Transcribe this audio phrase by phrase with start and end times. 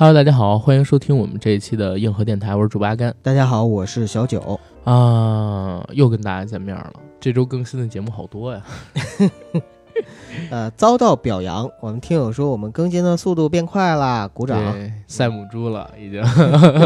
[0.00, 3.12] Hello，大家好，欢迎收听我们这一期的硬核电台，我是主播阿甘。
[3.20, 6.92] 大家好，我是小九啊，又跟大家见面了。
[7.18, 8.62] 这周更新的节目好多呀。
[10.52, 14.72] 呃，遭到表扬，我们听友说我们更新的速度变快了，鼓掌。
[15.08, 16.22] 赛母猪了已经。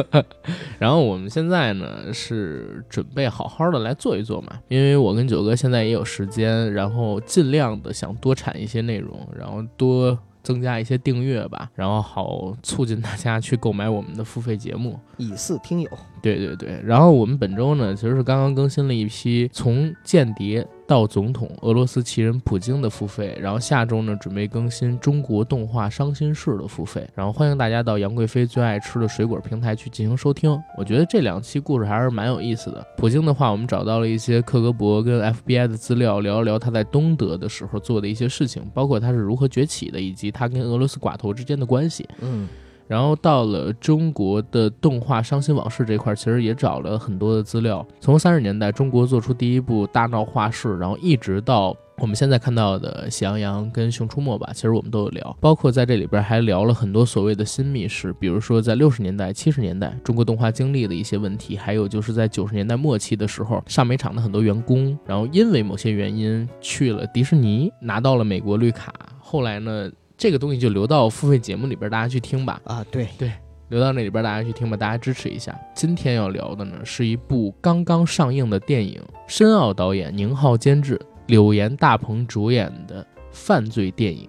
[0.81, 10.19] 然后我们现在呢是准备好好的来做一做嘛，因为我跟九哥现在也有时间，然后尽量的想多产一些内容，然后多。
[10.43, 15.91] 增加一些订阅吧，然后好促进大家去购买我们的付费节目，以示听友。
[16.21, 30.55] 对对对，然后我们本周呢，其实是刚刚更新了一批从间谍到总统俄罗斯奇人普京的付费，然后下周呢准备更新中国动画伤心事的付费，然后欢迎大家到杨贵妃最爱吃的水果平台去进行收听。
[30.77, 32.87] 我觉得这两期故事还是蛮有意思的。
[32.99, 42.07] 普京的话，我们找到了一些克格勃跟 FBI 的资料，聊一聊他在东德的时候做的一些事情，包括他是如何崛起的，以及他跟俄罗斯寡头之间的关系。
[42.21, 42.47] 嗯。
[42.87, 47.87] 然后到了中国的动画《伤心往事》这块，其实也找了很多的资料。
[48.01, 55.37] 从三十年代中国做出第一部大闹画室，然后一直到我们现在看到的《喜羊羊》跟《熊出没》吧，其实我们都有聊。
[55.41, 69.91] 包括在这里边还聊了很多所谓的新密室，比如说在六十年代、七十年代中国动画经历的一些问题，还有就是在九十年代末期的时候，上美厂的很多员工，然后因为某些原因去了迪士尼，拿到了美国绿卡，后来呢？
[70.23, 72.61] 这个东西就留到付费节目里边，大家去听吧。
[72.63, 73.33] 啊，对对，
[73.71, 75.53] 留到那里边大家去听吧，大家支持一下。
[75.75, 80.97] 今天要聊的呢，是一部刚刚上映的电影，申奥导演、宁浩监制、
[81.27, 84.29] 柳岩、大鹏主演的犯罪电影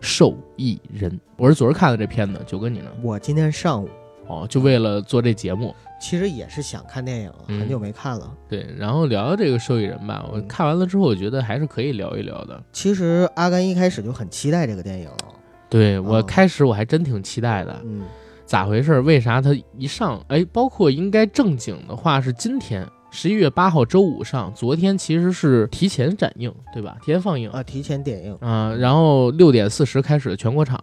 [0.00, 1.10] 受益人》。
[1.36, 2.86] 我是昨儿看的这片子，九哥你呢？
[3.02, 3.88] 我今天上午。
[4.26, 8.30] 哦，就为了做这节目，其实也是想看电影，很久没看了。
[8.48, 10.24] 对，然后聊聊这个受益人吧。
[10.32, 12.62] 我看完了之后，我觉得还是可以聊一聊的。
[12.72, 15.08] 其实阿甘一开始就很期待这个电影。
[15.68, 17.80] 对我开始我还真挺期待的。
[17.84, 18.02] 嗯，
[18.46, 19.00] 咋回事？
[19.00, 20.24] 为啥他一上？
[20.28, 26.96] 哎，包括应该正经的话是今天十一月八号周五上，昨天其实是提前展映，对吧？
[27.00, 28.74] 提前放映啊，提前点映啊。
[28.78, 30.78] 然后六点四十开始的全国场，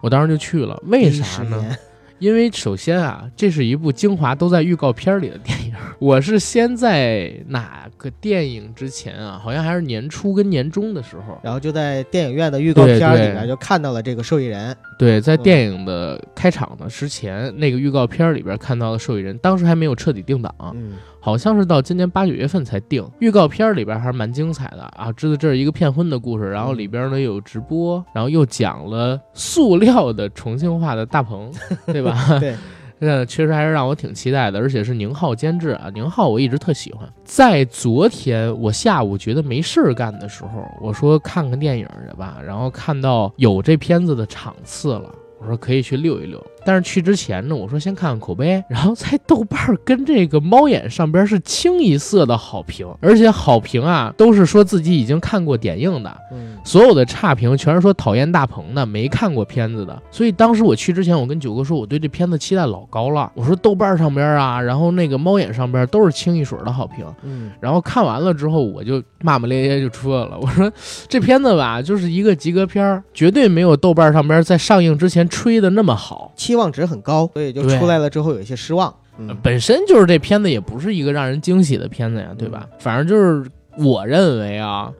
[0.00, 0.80] 我当时就去了。
[0.86, 1.76] 为啥呢？
[2.22, 5.61] 因为首先啊，这是一部精华都在预告片里的电影。
[5.98, 9.40] 我是先在哪个电影之前啊？
[9.42, 14.76] 好像还是年初跟年终的时候，然后就在电影院的预告片里边就看到了这个受益人。
[14.98, 20.54] 对，在电影的开场的之前，那个预告片里边看到了受益人，当时还没有彻底定档。
[20.74, 20.94] 嗯。
[21.24, 25.12] 好像是到今年八九月份才定，预告片里边还是蛮精彩的啊！
[25.12, 31.48] 知道这是一个骗婚的故事，然后里边呢有直播，然后又讲了塑料的重庆话的大鹏，
[31.86, 32.26] 对吧？
[32.40, 32.56] 对，
[33.02, 37.12] 这确实还是让我挺期待的，而且是宁浩监制啊，宁浩我一直特喜欢。
[37.24, 46.40] 在昨天我下午觉得没事儿干的时候，我说看看电影去吧，然后看到有这片子的场次了，我说可以去溜一溜。
[46.64, 60.00] 但是去之前呢，我说先看看口碑， 然后在豆瓣跟这个猫眼上边是清一色的好评，而且好评啊都是说自己已经看过点映的，嗯，所有的差评全是说讨厌大鹏的，没看过片子的。
[60.10, 63.30] 所以当时我去之前，我跟九哥说，我对这片子期待老高了。
[63.34, 70.38] 我说豆瓣上边啊，然后那个猫眼上边都是清一水的好评，嗯，然后看完了之后，我就骂骂咧咧就出来了。
[70.40, 70.70] 我说
[71.08, 76.32] 这片子吧，就是一个及格片，绝对没有豆瓣上边在上映之前吹的那么好。
[76.52, 78.94] 期望值很高，所以就出来了之后有一些失望。
[79.42, 82.68] 本身就是这片子也不是一个让人惊喜的片子呀，对吧？
[82.78, 84.92] 反正就是我认为啊。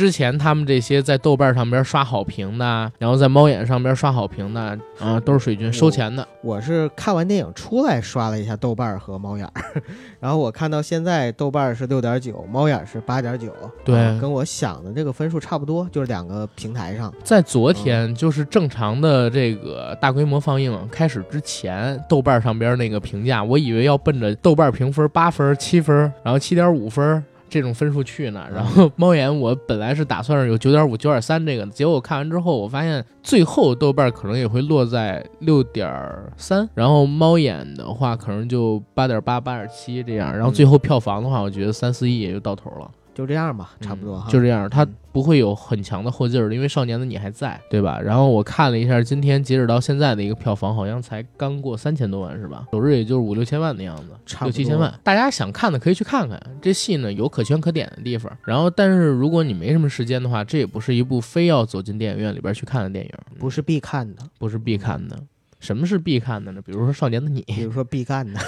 [0.00, 6.26] 之前他们这些在豆瓣上边刷好评的，然后在猫眼上边刷好评的，啊，都是水军收钱的。
[6.42, 9.46] 我是看完电影出来刷了一下豆瓣和猫眼，
[10.18, 13.52] 然后我看到现在豆瓣是六点九，猫眼是八点九，
[13.84, 17.12] 对，跟我想的这个分数差不多，就是两个平台上。
[17.22, 25.94] 在昨天就是正常的这个大规模放映开始之前，豆瓣上边那个评价，我以为要奔着豆瓣评分八分、七分，
[26.24, 27.22] 然后七点五分。
[27.50, 35.92] 这种分数去呢，然后猫眼我本来是打算是有九点五、九点三这个，结果看完之后，我发现最后豆瓣可能也会落在六点
[36.36, 42.90] 三，然后猫眼的话可能就八点八、八点七这样，然后最后票房的话，我觉得三四亿也就到头了。
[43.20, 44.66] 就这样吧，差不多，就这样。
[44.70, 48.00] 他不会有很强的后劲儿，因为少年的你还在，对吧？
[48.00, 52.66] 然后我看了一下，今天截止到现在的一个票房，好像才刚过三千多万，是吧？
[52.72, 54.90] 首日也就是五六千万的样子，差六七千万。
[55.04, 58.34] 大家想看的可以去看看，这戏呢有可圈可点的地方。
[58.46, 65.18] 然后，但是如果你没什么时间的话，这也不是一部非要走进电影院里边去看的电影，不是必看的，不是必看的。
[65.60, 66.60] 什么是必看的呢？
[66.64, 68.40] 比如说《少年的你》，比如说必干的，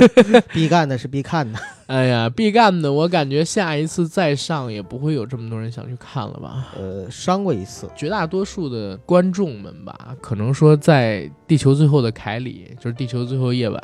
[0.52, 1.58] 必干的是必看的。
[1.86, 6.68] 哎呀，必干的，我感觉下一次再上也不会有这么多人想去看了吧？
[6.76, 13.80] 呃，伤过一次，绝大多数的观众们吧，可能说在《地球最后的凯里》，就是《地球最后夜晚》。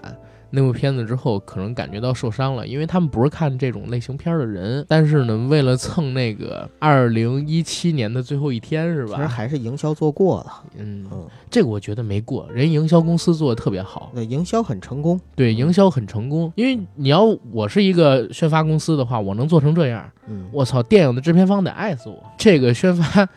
[0.51, 4.85] 那部片子之后，可能感觉到受伤了，因为他们不是看这种类型片的人。
[4.89, 9.15] 但是呢，为了蹭那个二零一七年的最后一天，是吧？
[9.15, 10.63] 其实还是营销做过了。
[10.77, 15.21] 嗯嗯，这个我觉得没过，人营销公司做的特别好，对，营销很成功。
[15.35, 16.53] 对，营销很成功。
[16.57, 22.23] 因为你要我是一个宣发公司的话，我能做成这样，嗯，我操，电影的制片方得爱死我。
[22.37, 23.29] 这个宣发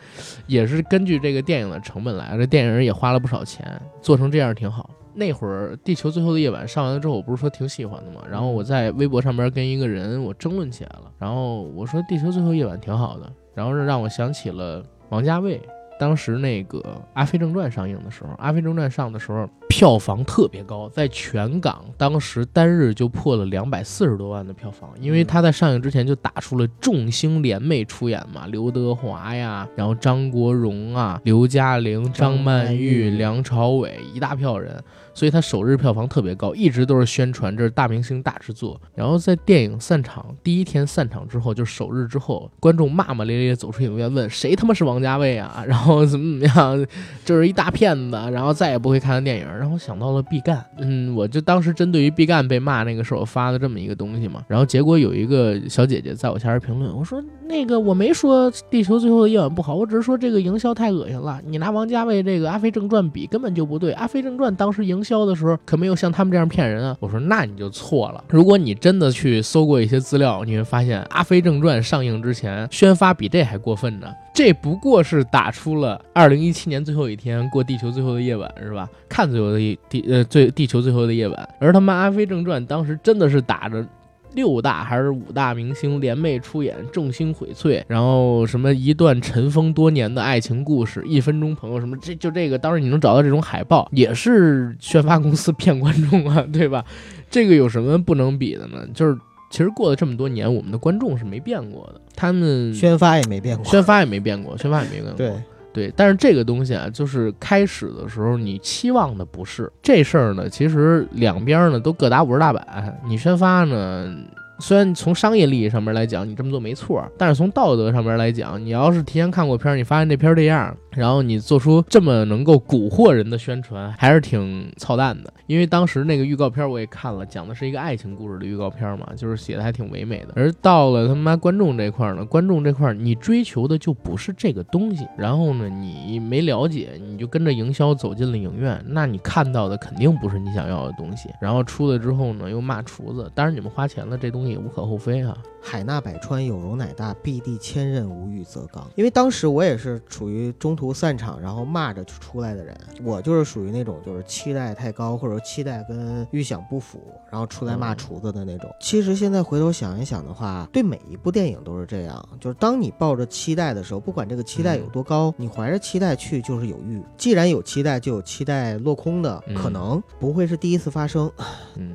[0.46, 4.90] 也是根据这个电影的成本来，这电影人也花了不少钱，做成这样挺好。
[5.14, 15.60] 那会儿《地球最后的夜晚》上完了之后，我不是说挺喜欢的嘛，然后我在微博上边跟一个人我争论起来了，然后我说《地球最后夜晚》挺好的，然后让我想起了王家卫。
[15.96, 16.80] 当时那个
[17.14, 34.82] 《阿飞正传》上映的时候，《阿飞正传》上的时候票房特别高，在全港当时单日就破了两百四十多万的票房，因为他在上映之前就打出了众星联袂出演嘛，刘德华呀，然后张国荣啊，刘嘉玲、张曼玉、梁朝伟一大票人。
[35.14, 38.78] 所以它首日票房特别高，一直都是宣传这是大明星大制作。
[38.94, 45.64] 然后在电影散场第一天散场之后，就首日之后，观众骂骂咧咧走出影院，问谁他妈是王家卫啊？
[45.66, 46.86] 然后怎么怎么样，
[47.24, 49.46] 就是一大骗子，然后再也不会看电影。
[49.46, 54.44] 然后想到了毕赣， 嗯，我就当时针对于毕赣被骂那个事儿，我发了这么一个东西嘛。
[54.48, 61.40] 然后结果有一个小姐姐在我下边评论，我说那个我没说《地球最后的夜晚》不好，我只是说这个营销太恶心了。
[61.46, 66.96] 你拿王家卫这个《阿飞正传》比根本就不对，《阿飞正传》当时营销的时候可没有像他们这样骗人啊！
[66.98, 68.24] 我说那你就错了。
[68.30, 74.08] 如果你真的去搜过一些资料，你会发现《阿飞正传》上映之前宣发比这还过分呢。
[74.34, 78.88] 这不过是打出了二零一七年最后一天过地球最后的夜晚是吧？
[79.08, 83.86] 看最后的一地呃最地球最后的夜晚，而他妈《阿飞正传》当时真的是打着。
[84.34, 96.84] 六大还是五大明星联袂出演，众星荟萃，然后什么一段尘封多年的爱情故事，一分钟朋友什么，这就这个，当时你能找到这种海报，也是宣发公司骗观众啊，对吧？
[97.30, 98.86] 这个有什么不能比的呢？
[98.92, 99.16] 就是
[99.50, 105.32] 其实过了这么多年，我们的观众是没变过的，他们宣发也没变过，宣发也没变过，宣发也没变过，对。
[105.74, 114.14] 对，但是这个东西啊，就是开始的时候你期望的不是这事儿呢，其实两边呢都各打五十大板，你宣发呢。
[114.60, 125.30] 虽然从商业利益上面来讲，你这么做没错，但是从道德上面来讲，你要是提前看过片儿，你发现这片儿这样，然后你做出这么能够蛊惑人的宣传，还是挺操蛋的。
[125.46, 130.28] 因为当时那个预告片我也看了，讲的是一个爱情故事的预告片嘛，就是写的还挺唯美的。
[130.36, 141.28] 而到了他妈观众这块呢，观众这块你追求的就不是这个东西，然后呢，你没了解，你就跟着营销走进了影院，那你看到的肯定不是你想要的东西。
[141.38, 144.54] 然后出来之后呢，又骂厨子，当然你们花钱了，这东西。
[144.54, 145.36] 也无可厚非啊。
[145.60, 148.86] 海纳百川，有容乃大；必地千仞，无欲则刚。
[148.94, 152.76] 因为当时我也是处于中途散场，然后骂着出来的人。
[153.02, 157.00] 我就是属于那种，就是期待太高，或者期待跟预想不符，
[157.30, 158.70] 然后出来骂厨子的那种。
[158.78, 162.28] 其实现在回头想一想的话，对每一部电影都是这样。
[162.38, 167.02] 就是当你抱着期待的时候，不管这个期待有多高，你怀着期待去就是有欲。
[167.16, 171.30] 既然有期待，就有期待落空的可能，不会是第一次发生。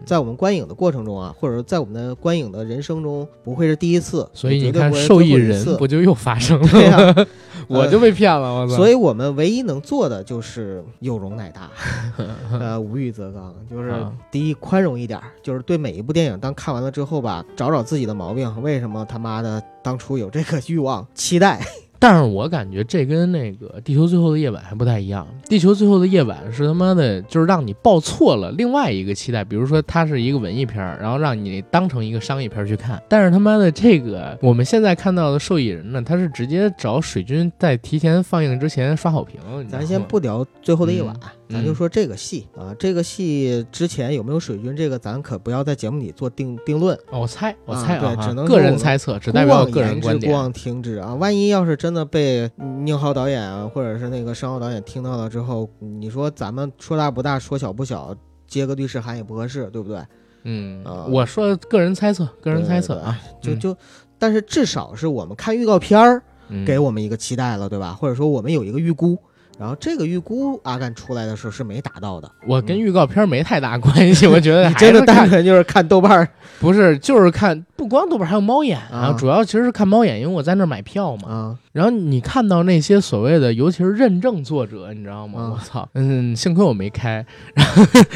[0.05, 3.59] 在我们观影的过程中啊，或者说在我们的观影的人生中，不。
[3.59, 6.67] 会是第一次，所以你看受益人不就又发生了？
[6.69, 7.27] 对呀，
[7.67, 8.75] 我就被骗了，我操！
[8.75, 11.69] 所以我们唯一能做的就是有容乃大，
[12.59, 13.93] 呃，无欲则刚，就是
[14.31, 21.59] 第一宽容一点，就是对每一部电影，当看完了之后吧，找找自己的毛病，为什么他妈的当初有这个欲望、期待。
[21.99, 33.01] 但是我感觉这跟那个《地球最后的夜晚》还不太一样，《地球最后的夜晚》是他妈的，就是让你抱错了另外一个期待，比如说它是一个文艺片，然后让你当成一个商业片去看。
[33.09, 39.39] 但是他妈的这个我们现在看到的受益人呢，他是直接找水军在提前放映之前刷好评。
[39.67, 41.13] 咱先不聊《最后的夜晚》。
[41.51, 46.95] 咱就说这个戏啊，这个戏之前有没有水军，这个咱可不要在节目里做定定论。
[47.11, 50.31] 我猜，我猜啊，对，只能个人猜测，只代表个人观点。
[50.31, 52.47] 望听之啊，万一要是真的被
[52.83, 58.15] 宁浩导演或者是那个申浩导演听到了之后，你说咱们说大不大，说小不小，
[58.47, 59.99] 接个律师函也不合适，对不对？
[60.43, 63.75] 嗯，我说个人猜测，个人猜测啊，就就，
[64.19, 66.21] 但是至少是我们看预告片儿，
[66.63, 67.93] 给我们一个期待了，对吧？
[67.93, 69.17] 或者说我们有一个预估。
[69.59, 76.27] 然后这个预估阿甘出来的时候是没达到的，我跟预告片没太大关系，我觉得你真的单纯就是看豆瓣儿，
[76.61, 78.79] 不是就是看不光豆瓣还有猫眼。
[78.89, 81.29] 啊，主要其实是看猫眼，因为我在那儿买票嘛。
[81.29, 85.57] 啊，然后你看到那些所谓的，尤其是认证作者，你知道吗？
[85.57, 87.25] 我操，嗯，幸亏我没开，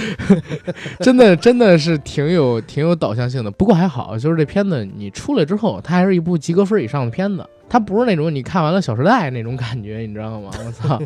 [1.01, 3.51] 真的真的是挺有挺有导向性的。
[3.51, 10.51] 不过还好，就是这片子你出来之后，它还是一部及格分以上的片子，它不是那种你看完了《小时代》那种感觉，你知道吗？
[10.63, 11.01] 我操。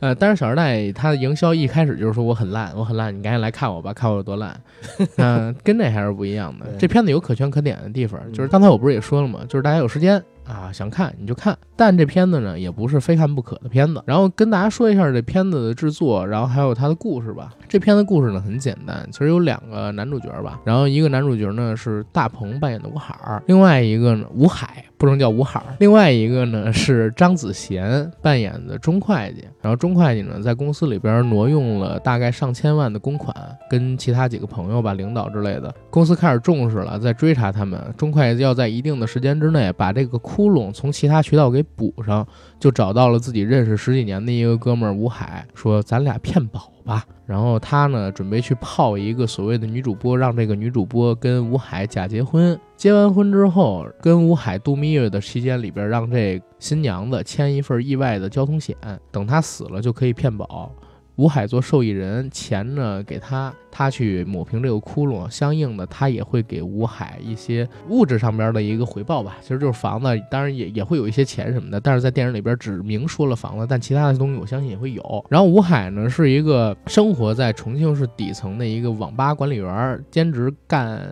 [0.00, 4.58] 呃，但是《小时代》它的营销一开始就是说我很烂，我很烂，你赶紧来看我吧，看我有多烂。
[5.18, 6.64] 嗯，跟那还是不一样的。
[6.78, 9.40] 这片子有可圈可点的地方，就是刚才我不是也说了吗？
[9.46, 11.54] 就是大家有时间啊，想看你就看。
[11.76, 14.02] 但这片子呢，也不是非看不可的片子。
[14.06, 17.52] 然后跟大家说一下这片子的制作，然后还有它的故事吧。
[17.68, 20.58] 这片子故事呢很简单，其实有两个男主角吧。
[20.64, 24.84] 然后一个男主角呢是大鹏扮演的吴海儿，另外一个呢吴海。
[24.98, 33.32] 不能叫吴海儿，另外一个呢是张子贤扮演的钟会计，然后钟会计呢在公司里边挪用了大概上千万的公款，
[33.70, 37.80] 跟其他几个朋友吧、领导之类的，公司开始重视了，在追查他们。
[37.96, 42.26] 钟会计要在一定的时间之内把这个窟窿从其他渠道给补上，
[42.58, 46.72] 就找到了自己认识十几年的一个哥们儿吴海，说咱俩骗保。
[46.88, 52.58] 吧，然后他呢准备去泡一个所谓的女主播，让这个女主播跟吴海假结婚。
[52.78, 58.74] 结完婚之后，跟吴海度蜜月的期间里边，让这新娘子签一份意外的交通险，
[59.12, 60.72] 等他死了就可以骗保。
[61.18, 75.26] 吴海做受益人，钱呢给他，他去抹平这个窟窿，相应的他也会给吴海一些物质上边的一个回报吧，其实就是房子，当然也也会有一些钱什么的，但是在电影里边只明说了房子，但其他的东西我相信也会有。
[75.28, 81.04] 然后吴海呢是一个生活在重庆市底层的一个网吧管理员，兼职干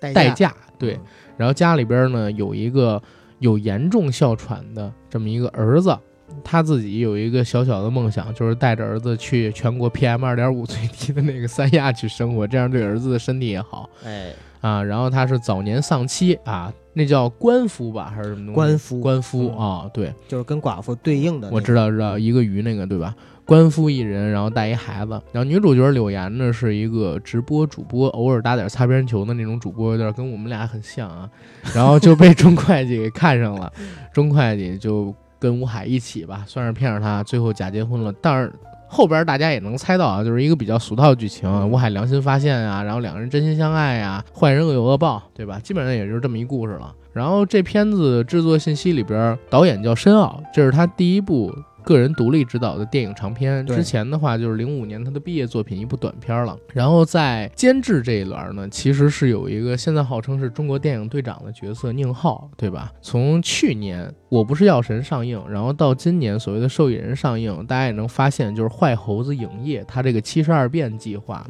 [0.00, 0.98] 代驾，对，
[1.36, 3.02] 然后家里边呢有一个
[3.40, 5.94] 有严重哮喘的这么一个儿子。
[6.42, 13.88] 他自己有一个小小的梦想，就是带着儿子去全国 PM 二点五最低的那个三亚去生活，这样对儿子的身体也好。
[14.04, 18.54] 哎，啊，然后他是早年丧妻啊，那叫官夫吧，还是什么东西？
[18.54, 21.48] 官夫，官夫啊，对，就是跟寡妇对应的。
[21.50, 23.14] 我知道，知道，一个鱼那个，对吧？
[23.44, 25.10] 官夫一人，然后带一孩子。
[25.32, 31.28] 然后女主角柳岩呢，是一个直播主播，偶尔打点擦边球的那种主播，有点跟我们俩很像啊。
[31.74, 33.72] 然后就被钟会计给看上了，
[34.14, 35.14] 钟会计就。
[35.40, 38.12] 跟吴海一起吧，算是骗着他，最后假结婚了。
[38.20, 38.52] 但是
[38.86, 41.70] 后边大家也能猜到啊，就是一个比较俗套的剧情。
[41.70, 45.58] 吴海良心发现啊，然后两个人真心相爱呀，坏人恶有恶报，对吧？
[45.58, 46.94] 基本上也就是这么一故事了。
[47.12, 51.52] 然后这片子制作信息里边，导演叫申奥，这是他第一部。
[51.90, 56.56] 个人独立执导的电影长片，之前的话就是零五年他的毕业作品一部短片了。
[56.72, 62.92] 然后在监制这一栏呢，其实是有一个现在号称是中国电影队长的角色宁浩，对吧？
[63.02, 71.44] 从去年《我不是药神》上映，然后到今年所谓的《受益人》上映，大家也能发现，就是坏猴子影业它这个七十二变计划，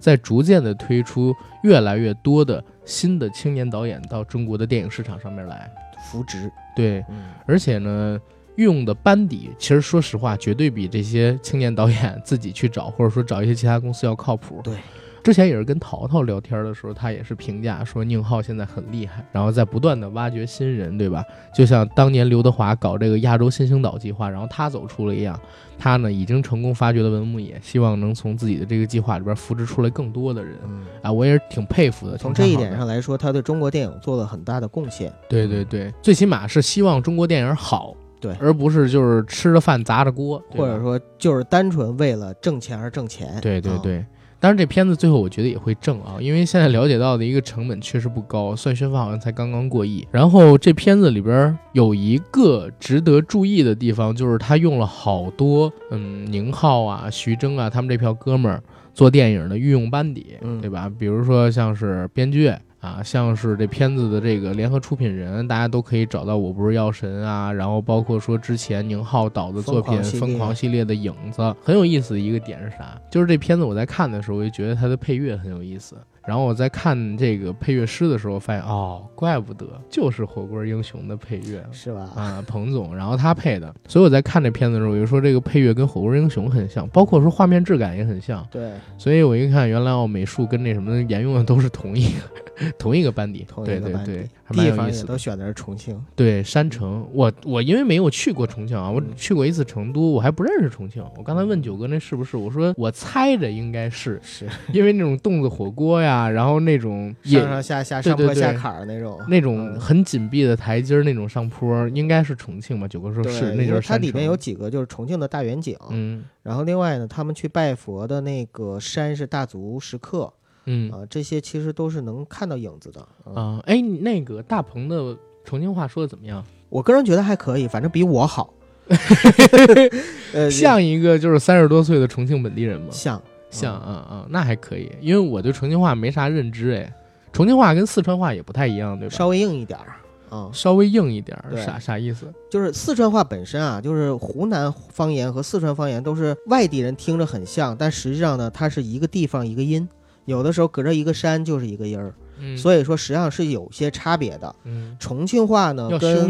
[0.00, 1.32] 在逐渐的推出
[1.62, 5.70] 越来越多的新的青年导演到中国的电影市场上面来
[6.10, 6.50] 扶植。
[6.74, 7.04] 对，
[7.46, 8.20] 而且呢。
[8.56, 14.60] 用的班底，其实说实话，绝对比这些青年导演自己去找，或者说找一些其他公司要靠谱。
[14.62, 14.76] 对，
[15.22, 21.24] 之前也是跟淘淘聊天的时候，他也是评价说宁浩现在很厉害，然后在不断的挖掘新人，对吧？
[21.54, 25.38] 就像当年刘德华搞这个亚洲新星岛计划，然后他走出了一样，
[25.76, 30.56] 他呢已经成功发掘了文牧野，希望能从自己的这个计划里边扶植出来更多的人。
[31.02, 32.16] 啊，我也是挺佩服的。
[32.16, 35.12] 从这一点上来说，他对中国电影做了很大的贡献。
[35.28, 37.96] 对对对，最起码是希望中国电影好。
[38.24, 43.38] 对，而不是就是吃着饭砸着锅，或者说就是单纯为了挣钱而挣钱。
[43.42, 44.02] 对对对，
[44.40, 50.08] 当然这片子最后我觉得也会挣啊，因为现在了解到的一个成本确实不高，算宣发好像才刚刚过亿。
[50.10, 58.62] 然后这片子里边有一个值得注意的地方，就是他用了好多嗯宁浩啊、徐峥啊他们这票哥们儿
[58.94, 60.90] 做电影的御用班底，对吧？
[60.98, 62.50] 比如说像是编剧。
[62.84, 73.00] 啊，像是这片子的这个联合出品人，大家都可以找到《我不是药神》啊，然后包括说之前宁浩导的作品《疯狂系列》的影子，很有意思的一个点是啥？
[73.10, 75.96] 就是这片子我在看的时候，我就觉得它的配乐很有意思。
[76.26, 82.10] 然后我在看这个配乐师的时候，发现哦，怪不得就是《火锅英雄》的配乐，是吧？
[82.16, 83.74] 啊，彭总，然后他配的。
[83.86, 88.46] 所以我在看这片子的时候，我就说这个配乐跟《火锅英雄》很像，包括说画面质感也很像。
[88.50, 95.04] 对，所以我一看，原来哦，美术跟那什么沿用的都是同一个 同一个班底，对对对，还蛮有意思。
[95.04, 97.06] 都选的是重庆，对，山城。
[97.12, 101.04] 我我因为没有去过重庆啊，我去过一次成都，我还不认识重庆。
[101.16, 102.36] 我刚才问九哥那是不是？
[102.36, 106.14] 我说我猜着应该是，是 因为那种洞子火锅呀。
[106.14, 112.86] 啊，然后那种上上下下上坡下坎儿那种，那种很紧闭的台阶儿，那种上坡，应该是重庆吧？
[112.86, 115.76] 九哥说是，那就是它里面有几个就是重庆的大远景。
[115.90, 120.32] 嗯，然后另外呢，他们去拜佛的那个山是大足石刻，
[120.66, 123.00] 嗯啊，这些其实都是能看到影子的。
[123.24, 126.44] 啊，啊，哎，你那个大鹏的重庆话说的怎么样？
[126.68, 128.52] 我个人觉得还可以，反正比我好。
[130.34, 132.88] 呃，像一个就是三十多岁的重庆本地人吗？
[132.90, 136.92] 像像，嗯嗯，那还可以，因为我对重庆话没啥认知，哎，
[137.32, 139.14] 重庆话跟四川话也不太一样，对吧？
[139.14, 139.96] 稍微硬一点儿。
[140.30, 142.26] 啊，稍微硬一点儿，啥啥意思？
[142.50, 149.88] 就是四川话本身啊，就是湖南方言和四川方言都是外地人听着很像，但实际上呢，它是一个地方一个音，
[150.24, 154.54] 有的时候隔着一个山就是一个音儿，嗯，所以说实际上是有些差别的。
[154.64, 156.24] 嗯，重庆话呢，跟？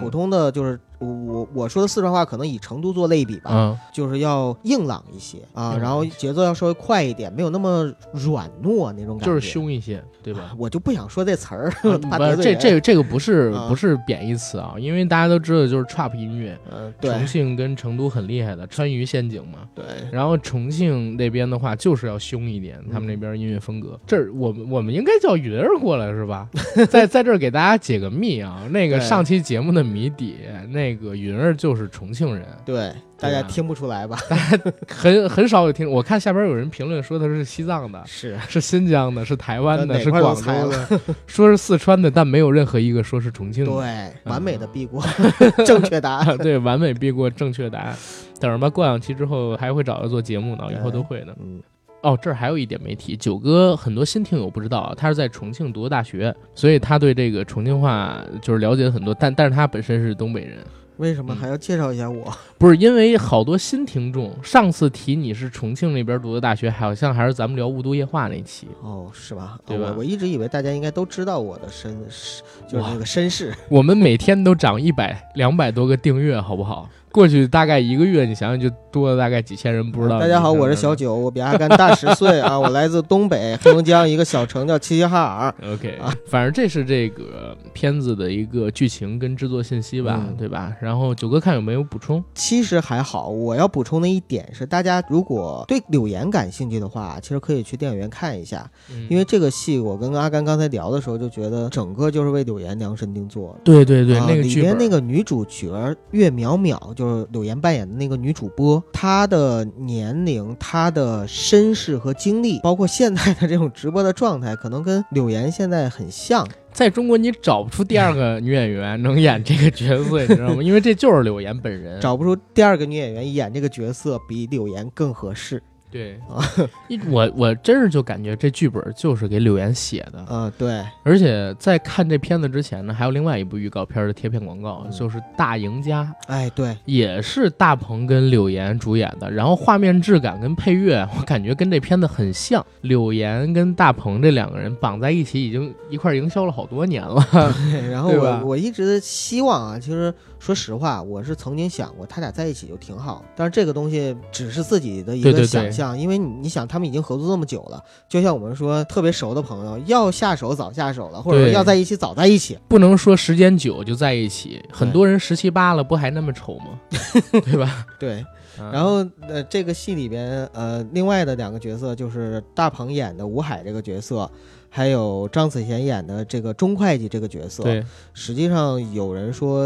[0.00, 9.26] 普通的就是我我说的四川话，可能以成都做类比吧，嗯就是要硬朗一些啊，然后节奏要稍微快一点，没有那么软糯那种感觉。
[9.26, 10.54] 就是，凶一些，对吧？
[10.58, 19.58] 我就不想说这词儿，啊怕得罪人这这个这个不是啊不是贬义词啊，因为大家都知道就是 trap 音乐，嗯，对重庆跟成都很厉害的川渝陷阱嘛。
[19.74, 23.98] 对，然后重庆那边的话就是要凶一点，他们那边音乐风格。
[24.06, 26.48] 这儿我们我们应该叫云儿过来是吧？
[26.90, 30.36] 在在这儿给大家解个密啊，那个上期节目的谜底，
[30.70, 34.16] 那个云儿就是重庆人，对，大家听不出来吧？
[34.88, 35.90] 很很少有听。
[35.90, 43.70] 我看下边有人评论说他是西藏的，是，是新疆的，是台湾的，是广都猜州的， 说是四川的，但没有任何一个说是重庆的。
[43.70, 45.02] 对，完美的避过，
[45.66, 46.36] 正确答案。
[46.38, 47.96] 对，完美避过正确答案。
[48.40, 51.34] 等着吧，过两期之后还会找他做节目呢，以后都会的。
[51.40, 51.60] 嗯，
[52.08, 60.56] 哦，这儿还有一点没提，九哥很多新听友不知道啊，他是在重庆读的大学，所以他对这个重庆话就是了解很多，但但是他本身是东北人，
[60.96, 62.32] 为什么还要介绍一下我？
[62.56, 69.58] 不是因为好多新听众，上次提你是重庆那边读的大学，好像还是咱们聊雾都夜话那期，哦，是吧？
[69.66, 73.54] 对吧我我一直以为大家应该都知道我的身世，就是那个身世。
[73.68, 76.88] 我们每天都涨一百两百多个订阅，好不好？
[77.10, 80.20] 过去大概一个月，你想想就多了大概几千人，不知道。
[80.20, 80.94] 大家好，我是小。
[80.94, 85.72] 九，我比阿甘大十岁啊， 我来自东北黑龙江一个小城叫齐齐哈尔。
[85.72, 90.74] OK，、啊反正这是这个片子的一个剧情跟制作信息吧，嗯对吧？
[90.80, 92.22] 然后九哥看有没有补充？
[92.34, 103.60] 其实还好，我要补充的一点是，大家如果对柳岩感兴趣的话，其实可以去电影院看一下，嗯因为这个戏我跟阿甘刚才聊的时候就觉得整个就是为柳岩量身定做的。
[103.62, 105.72] 对对对，啊那个里面那个女主角
[106.10, 116.44] 岳淼淼，就是柳岩扮演的那个女主播，她的年龄、她的身世和经历，包括现在的这种直播的状态，可能跟柳岩现在很像。
[116.72, 120.62] 在中国你找不出第二个女演员能演这个角色，你知道吗？
[120.62, 121.98] 因为这就是柳岩本人。
[122.02, 125.62] 找不出第二个女演员演这个角色比柳岩更合适。
[125.90, 126.44] 对啊，
[126.88, 136.04] 一我我真是就感觉这剧本就是给柳岩写的，啊、对，而且在看这片子之前呢，还有另外一部预告片的贴片广告，嗯就是《大赢家》。
[136.26, 142.64] 哎，对，也是大鹏跟柳岩主演的，然后画面质感跟配乐，我感觉跟这片子很像。
[142.82, 147.26] 柳岩跟大鹏这两个人绑在一起，已经一块儿营销了好多年了。
[147.72, 162.58] 对然后我我一直希望啊，其实说实话，我是曾经想过他俩在一起就挺好，但是这个东西只是自己的一个对对对想象，因为你你想他们已经合作这么久了，就像我们说特别熟的朋友，要下手早下手了，或者说要在一起早在一起。
[162.66, 166.80] 不能说时间久就在一起，很多人十七八了不还那么丑吗？
[167.44, 167.86] 对吧？
[167.98, 168.24] 对，
[168.58, 174.28] 嗯然后呃，这个戏里边呃，另外的两个角色就是大鹏演的吴海这个角色，
[174.68, 179.62] 还有张子贤演的这个钟会计这个角色。，对，实际上有人说，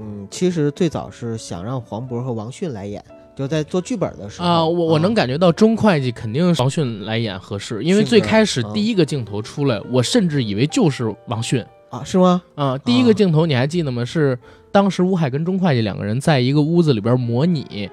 [0.00, 3.02] 嗯，其实最早是想让黄渤和王迅来演，
[3.36, 12.42] 就在做剧本的时候啊，我我能感觉到钟会计肯定是王迅来演合适，因为最开始第一个镜头出来，我甚至以为就是王迅啊，是吗？
[12.54, 12.78] 啊。
[12.78, 14.02] 第一个镜头你还记得吗？
[14.02, 14.38] 是
[14.72, 17.90] 当时吴海跟钟会计两个人在一个屋子里边模拟。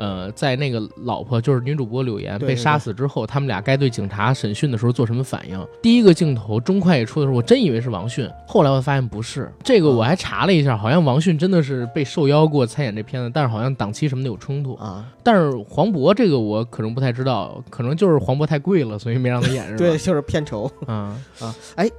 [0.00, 5.66] 呃，在那个老婆就是女主播柳岩被杀死之后，他们俩该对警察审讯的时候做什么反应？
[5.82, 9.52] 第一个镜头中快一出的时候，我真以为是王迅，后来我发现不是。
[9.62, 14.74] 这个我还查了一下，好像王迅真的是被受邀过参演这片子，但是好像档期什么的有冲突。
[14.76, 19.76] 啊，但是黄渤这个我可能不太知道，可能就是黄渤太贵了，所以没让他演，是吧？
[19.84, 20.70] 对，，就是片酬。
[20.86, 21.54] 啊啊！
[21.74, 21.90] 哎，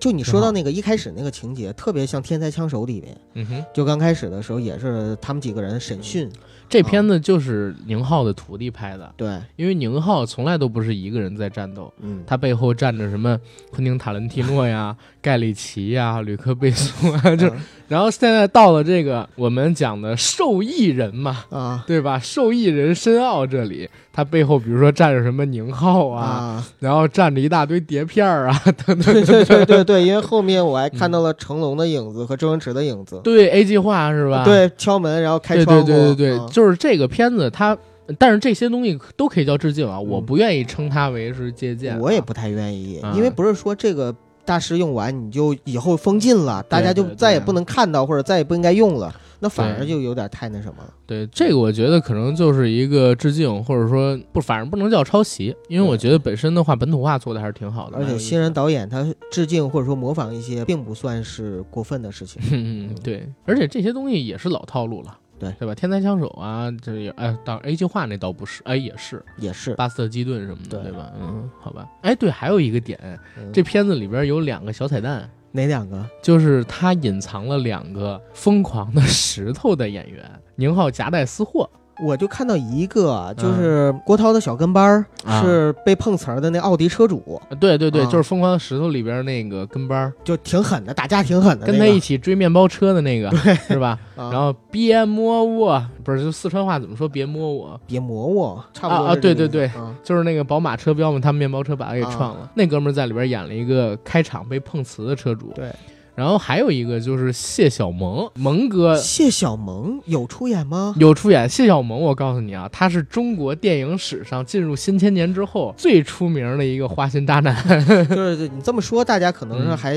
[0.00, 6.30] 就你说到那个一开始那个情节，特别像《天才枪手》里面，嗯哼，就刚开始的时候也是他们几个人审讯，
[6.68, 7.49] 这片子就是
[7.86, 13.38] 宁浩的徒弟拍的，对，因为宁浩从来都不是一个人在战斗，嗯，他背后站着什么
[13.70, 17.52] 昆汀塔伦蒂诺呀、盖里奇呀、吕克贝松啊，就嗯
[17.90, 21.82] 然后现在到了这个我们讲的受益人嘛，啊。
[21.88, 22.16] 对吧？
[22.20, 34.44] 受益人申奥这里，他背后比如说站着什么宁浩啊，啊，然后站着一大堆碟片儿啊， 等等对对对对 对，因为后面我还看到了成龙的影子和周星驰的影子，对 A 计划是吧？
[34.44, 37.76] 对，敲门然后开对窗户，对对对对，啊就是这个片子它
[38.16, 41.98] 但是这些东西都可以叫致敬啊，我不愿意称它为是借鉴啊。
[42.00, 43.16] 我也不太愿意，嗯。
[43.16, 44.14] 因为不是说这个
[44.50, 50.92] 大师用完你就以后封禁了，大家就再也不能看到或者再也不应该用了，那反而就有点太那什么了。
[51.06, 57.96] 对这个，我觉得可能就是一个致敬，或者说不，反正不能叫抄袭，因为我觉得本身的话，本土化做的还是挺好的。
[57.96, 62.42] 而且新人导演他致敬或者说模仿一些，并不算是过分的事情。
[62.50, 65.74] 嗯，对，而且这些东西也是老套路了，对对吧？
[65.74, 71.10] 天才枪手啊，这也哎，当然 A 计划那倒不是，哎，也是也是，巴斯特基顿什么的，对对吧？
[71.18, 71.88] 嗯，好吧。
[72.02, 72.98] 哎，对，还有一个点，
[73.36, 76.08] 嗯这片子里边有两个小彩蛋，哪两个？
[76.22, 80.24] 就是他隐藏了两个疯狂的石头的演员，
[80.54, 81.68] 宁浩夹带私货。
[82.02, 85.04] 我就看到一个，就是郭涛的小跟班儿，
[85.40, 88.04] 是被碰瓷儿的那奥迪车主，对对对，啊。
[88.06, 93.30] 就是《疯狂的石头》里边那个跟班儿，就挺狠的，打架挺狠的、那个，跟他一起追面包车的那个，
[93.68, 93.98] 是吧？
[94.16, 97.08] 啊，然后别摸我，不是就四川话怎么说？
[97.08, 99.78] 别摸我，别摸我，差不多啊对对意思。
[99.78, 99.94] 啊。
[100.02, 102.50] 就是那个宝马车标嘛，他们面包车把他给撞了。
[102.54, 105.52] 那哥们儿在里边演了一个开场被碰瓷的车主。
[105.54, 105.70] 对。
[106.14, 110.94] 然后还有一个就是谢小萌，萌哥谢小萌有出演吗？
[110.98, 111.48] 有出演。
[111.48, 117.54] 谢小萌，我告诉你啊，他是中国电影史上进入新千年之后最出名的一个花心大男。
[118.08, 119.94] 就是你这么说，大家可能还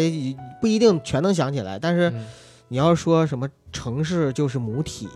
[0.62, 2.26] 不一定全能想起来，但是嗯
[2.70, 5.08] 你要说什么城市就是母体，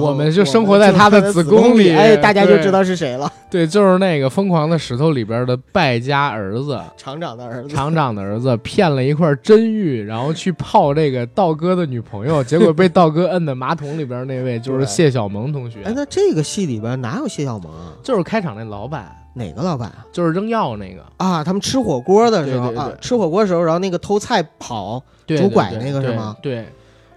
[0.00, 3.30] 我们就生活在他的的子宫里哎，大家就知道是谁了。
[3.50, 6.80] 对，就是那个疯狂的石头里边的败家儿子。
[6.96, 17.92] 厂长的儿子，厂长的儿子骗了一块真玉，然后去泡这个道哥的女朋友，结果被道哥摁在马桶里边那位就是谢小萌同学哎，，那这个戏里边哪有谢小萌啊？
[18.02, 20.04] 就是开场那老板，哪个老板啊？
[20.10, 26.66] 就是扔药那个，啊，他们吃火锅的时候对对对啊，吃火锅的时候，然后那个偷菜跑，对拄拐那个是吗对，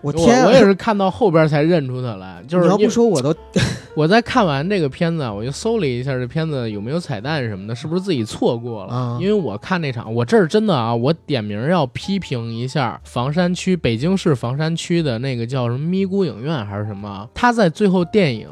[0.01, 3.33] 我我天啊，我也是看到后边才认出他来，就是你要不说我都
[3.95, 8.93] 我在看完这个片子，我就搜了一下这片子有没有彩蛋什么的，是不是自己错过了？
[8.93, 18.47] 啊因为我看那场，我这儿真的啊，我点名要批评一下房山区北京市房山区的那个叫什么咪咕影院还是什么，他在最后电影。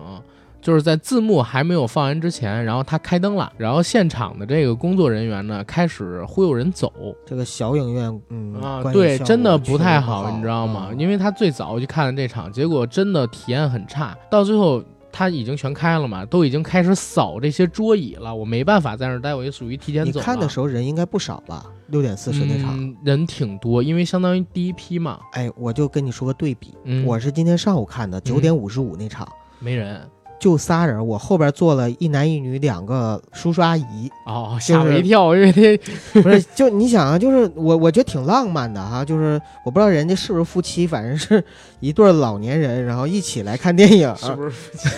[0.66, 6.92] 就是在字幕还没有放完之前，然后他开灯了，然后现场的这个工作人员呢开始忽悠人走
[7.24, 10.88] 这个小影院，嗯啊，对，真的不太好，你知道吗？
[10.90, 20.20] 嗯因为他最早就看了这场，结果真的体验很差，到最后他已经全开了嘛，都已经开始扫这些桌椅了，我没办法在那儿待，我就属于提前走。
[20.20, 21.64] 你看的时候人应该不少吧？
[21.90, 29.28] 六点四十那场，嗯、人挺多，因为相当于第一批嘛，哎，我就跟你说个对比，嗯，我是今天上午看的，九点五十五那场，
[29.60, 30.02] 没人
[30.40, 35.78] 就仨人，我后边坐了一男一女两个叔叔阿姨，哦，吓我一跳，因为那
[36.22, 41.44] 不是，就你想啊，就是我我觉得挺浪漫的哈，就是我不知道人家是不是夫妻，反正是
[41.80, 44.90] 一对老年人，然后一起来看电影，是不是夫妻？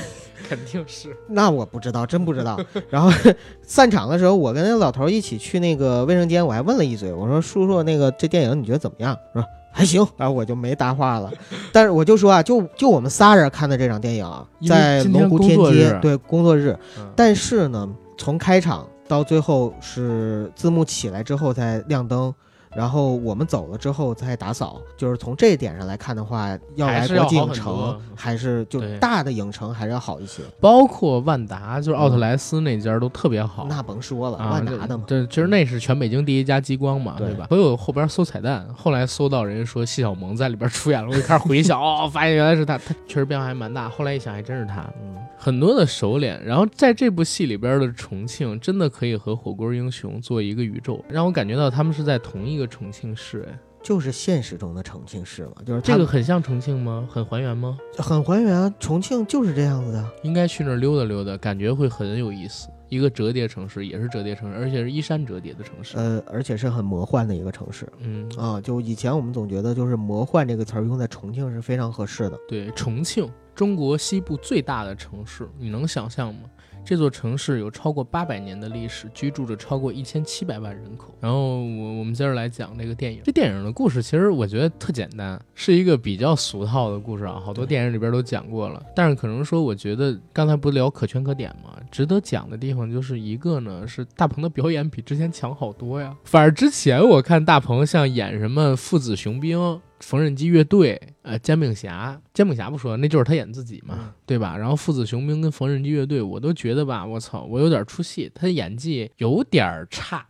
[0.50, 2.58] 肯定是， 那我不知道，真不知道。
[2.90, 3.12] 然后
[3.62, 9.44] 散场的时候，我跟那老头一起去那个卫生间，我还问了一嘴，我说：“叔叔，那个这电影你觉得怎么样？”说
[9.78, 11.32] 还行，然后我就没搭话了。
[11.72, 14.26] 但是我就说啊，就就我们仨人看的这场电影，
[14.68, 17.88] 在龙湖天街对工作日，嗯但是呢，
[18.18, 22.34] 从开场到最后是字幕起来之后才亮灯。
[22.76, 30.44] 然后我们走了之后再打扫，就是从这一点上来看的话，要还来国际影城还是就大的影城还是要好一些。
[30.60, 33.66] 包括万达，就是奥特莱斯那家都特别好。
[33.70, 37.48] 那甭说了，啊，万达的嘛，这这其实那是全北京第一家激光嘛，对对吧？
[37.50, 43.90] 所以我后边搜彩蛋，后来搜到人家说谢小萌在里边出演了，我就开始回想， 哦，发现原来是他，他确实变化还蛮大。
[43.90, 46.44] 后来一想，还真是他，嗯，很多的熟脸。
[46.46, 53.48] 然后在这部戏里边的重庆，真的可以和火锅英雄做一个宇宙，让我感觉到他们是在同一个重庆市。
[53.50, 57.08] 哎，就是现实中的重庆市嘛，就是它这个很像重庆吗？
[57.10, 57.78] 很还原吗？
[57.98, 60.12] 很还原啊，重庆就是这样子的。
[60.24, 62.68] 应该去那儿溜达溜达，感觉会很有意思。
[62.90, 65.98] 一个折叠城市，也是折叠城市，而且是依山折叠的城市。
[65.98, 68.62] 呃，而且是很魔幻的一个城市嗯，啊。
[68.62, 72.40] 就以前我们总觉得就是魔幻这个词儿用在重庆是非常合适的。
[72.48, 76.42] 对，重庆，中国西部最大的城市，你能想象吗？
[76.88, 81.14] 这座城市有超过八百年的历史，居住着超过一千七百万人口。
[81.20, 83.20] 然后我我们接着来讲这个电影。
[83.26, 88.82] 这电影的故事其实我觉得特简单，是一个比较俗套的故事啊，好多电影里边都讲过了。
[88.96, 91.78] 但是可能说，我觉得刚才不聊可圈可点嘛？
[91.92, 96.16] 值得讲的地方就是一个呢，是大鹏的表演比之前强好多呀。
[96.24, 99.82] 反而之前我看大鹏像演什么父子雄兵。
[100.00, 104.56] 缝纫机乐队，呃，煎饼侠，煎饼侠不说，那就是他演自己嘛，嗯对吧？
[104.58, 110.26] 然后父子雄兵跟缝纫机乐队，我都觉得吧，我操，我有点出戏，他的演技有点儿差。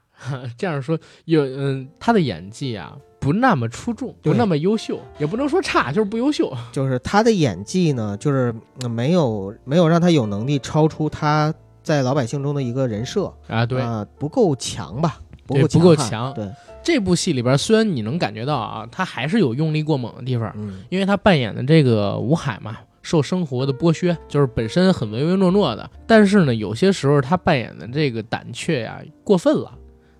[0.57, 6.51] 这样说，有嗯，他的演技啊，不那么出众，不那么优秀，也不能说差，就是不优秀。
[6.71, 8.51] 就是他的演技呢，就是
[8.81, 11.53] 呃没有没有让他有能力超出他
[11.83, 16.47] 在老百姓中的一个人设啊，对，啊不够强吧，不对够悍不够强对，
[16.83, 29.71] 这部戏里边虽然你能感觉到啊，他还是有用力过猛的地方，嗯因为他扮演的这个吴海嘛，受生活的剥削，就是本身很唯唯诺诺的，但是呢，有些时候他扮演的这个胆怯呀过分了。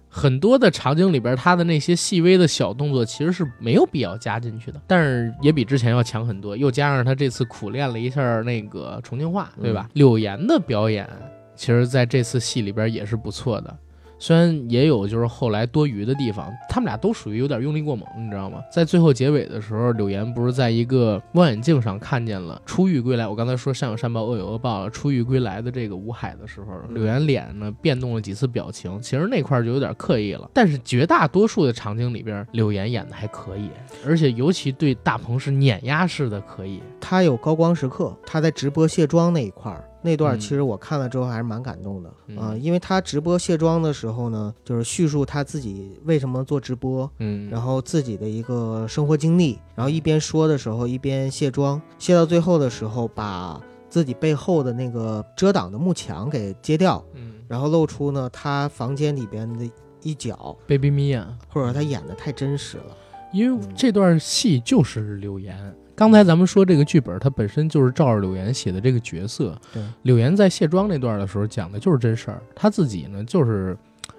[0.09, 6.57] 很多的场景里边，他的那些细微的小动作其实是没有必要加进去的，但是也比之前要强很多。
[6.57, 9.87] 又加上他这次苦练了一下那个重庆话，对吧？
[9.93, 11.07] 柳岩的表演，
[11.55, 13.77] 其实在这次戏里边也是不错的。
[14.19, 18.59] 虽然也有就是后来多余的地方，他们俩都属于有点用力过猛，你知道吗？
[18.71, 30.49] 在最后结尾的时候，柳岩不是在一个望远镜上看见了初遇归来，我刚才说善有善报，恶有恶报，初遇归来的这个吴海的时候，柳岩脸呢变动了几次表情，其实那块就有点刻意了。
[30.53, 33.69] 但是绝大多数的场景里边，柳岩演的还可以，
[34.05, 36.81] 而且尤其对大鹏是碾压式的可以。
[36.99, 39.83] 他有高光时刻，他在直播卸妆那一块儿。
[40.07, 59.69] 那段嗯其实我看了之后还是蛮感动的啊、嗯因为他直播卸妆的时候呢，就是叙述他自己为什么做直播，嗯，然后自己的一个生活经历，然后一边说的时候一边卸妆，卸到最后的时候把自己背后的那个遮挡的幕墙给揭掉，嗯然后露出呢他房间里边的
[60.01, 61.25] 一角，，Baby Mia。
[61.49, 62.95] 或者说他演的太真实了。
[63.33, 65.75] 因为这段戏就是柳岩。
[65.97, 69.59] 刚才咱们说这个剧本，它本身就是照着柳岩写的这个角色。
[69.73, 72.39] 对，柳岩在卸妆那段的时候讲的就是真事儿。
[72.53, 73.75] 她自己呢就是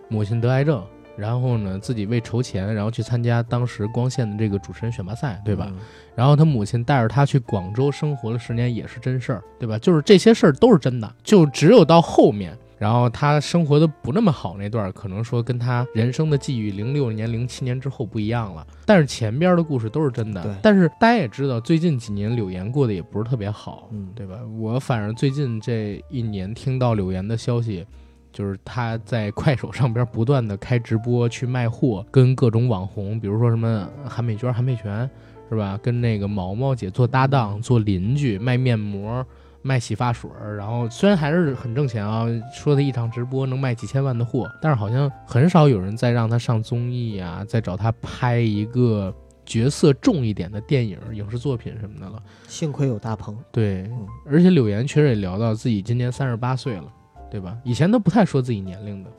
[0.09, 0.85] 母亲得癌症，
[1.17, 5.69] 然后呢自己为筹钱，然后去参加当时光线的这个主持人选拔赛，对吧？
[5.71, 5.79] 嗯
[6.17, 9.79] 然后她母亲带着她去广州生活了十年，也是真事儿，对吧？
[9.79, 18.67] 就是这些事儿都是真的，就只有到后面，然后他生活的不那么好那段儿，可能说跟他人生的际遇零六年、零七年之后不一样了。
[18.87, 20.57] 但是前边的故事都是真的。
[20.63, 24.39] 但是大家也知道，最近几年柳岩过得也不是特别好，嗯对吧？
[24.59, 27.87] 我反正最近这一年听到柳岩的消息。
[28.31, 35.11] 就是他在快手上边不断的开直播去卖货，跟各种网红，比如说什么韩美娟、韩美泉，
[35.49, 35.81] 是吧？
[35.83, 39.27] 跟那个毛毛姐做搭档，做邻居，卖面膜，
[39.69, 40.57] 卖洗发水儿。
[40.57, 52.23] 然后虽然还是很挣钱啊，说他一场直播能卖几千万的货，但是好像很少有人再让他上综艺啊，再找他拍一个角色重一点的电影、影视作品什么的了。
[52.47, 56.91] 幸亏有大鹏，对，嗯而且柳岩确实也聊到自己今年三十八岁了，
[57.31, 57.57] 对吧？
[57.65, 59.11] 以前都不太说自己年龄的。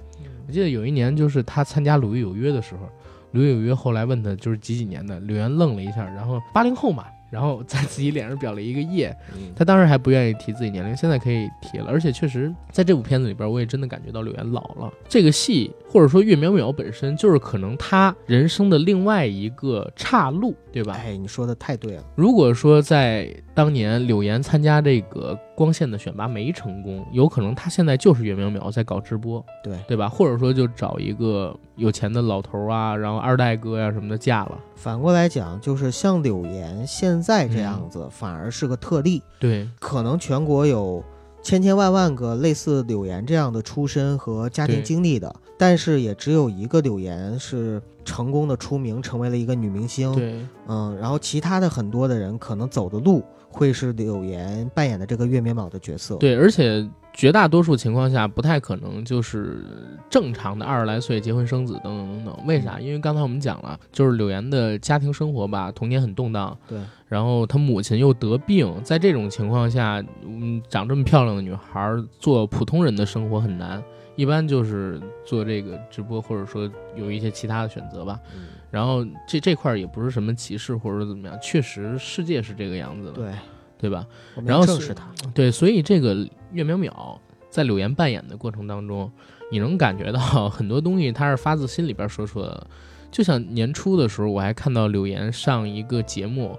[0.48, 2.90] 我记得有一年，就是他参加《鲁豫有约》的时候，
[3.34, 9.16] 鲁豫有约后来问他就是几几年的，柳岩愣了一下，然后八零后嘛，然后在自己脸上裱了一个耶。
[9.34, 11.88] 嗯他当时还不愿意提自己年龄，现在可以提了。
[11.90, 14.92] 而且确实在这部片子里边，我也真的感觉到柳岩老了。
[15.08, 20.94] 这个戏或者说岳淼淼本身就是可能他人生的另外一个岔路，对吧？
[20.94, 30.08] 哎，你说的太对了，如果说在当年柳岩参加这个光线的选拔没成功，有可能他现在就是岳淼淼在搞直播，对，对吧？
[30.08, 34.58] 或者说就找一个有钱的老头啊，然后二代哥呀、什么的嫁了。
[34.78, 39.22] 反过来讲，就是像柳岩现在这样嗯子，反而是个特例。
[39.38, 41.04] 对，可能全国有
[41.44, 50.16] 千千万万个类似柳岩这样的出身和家庭经历的，但是也只有一个柳岩是成功的出名，成为了一个女明星。
[50.16, 59.66] 对，嗯，然后其他的很多的人可能走的路会是柳岩扮演的这个岳淼淼的角色。，对，而且绝大多数情况下不太可能就是
[60.10, 62.46] 正常的二十来岁结婚生子等等等等。
[62.46, 62.80] 为啥？
[62.80, 73.84] 因为刚才我们讲了，就是柳岩的家庭生活吧，童年很动荡，对，然后她母亲又得病，在这种情况下，嗯，长这么漂亮的女孩儿做普通人的生活很难，
[74.16, 78.20] 一般就是做这个直播，或者说有一些其他的选择吧。
[78.36, 83.32] 嗯，然后这这块儿也不是什么歧视或者怎么样，确实世界是这个样子的，对，
[83.78, 84.06] 对吧？
[84.46, 85.06] 然后正视它。
[85.34, 86.16] 对，所以这个
[86.52, 87.18] 岳淼淼
[87.50, 89.12] 在柳岩扮演的过程当中，
[89.52, 92.68] 你能感觉到 很多东西他是发自心里边说出来的。
[93.12, 96.56] 就像年初的时候，我还看到柳岩上一个节目，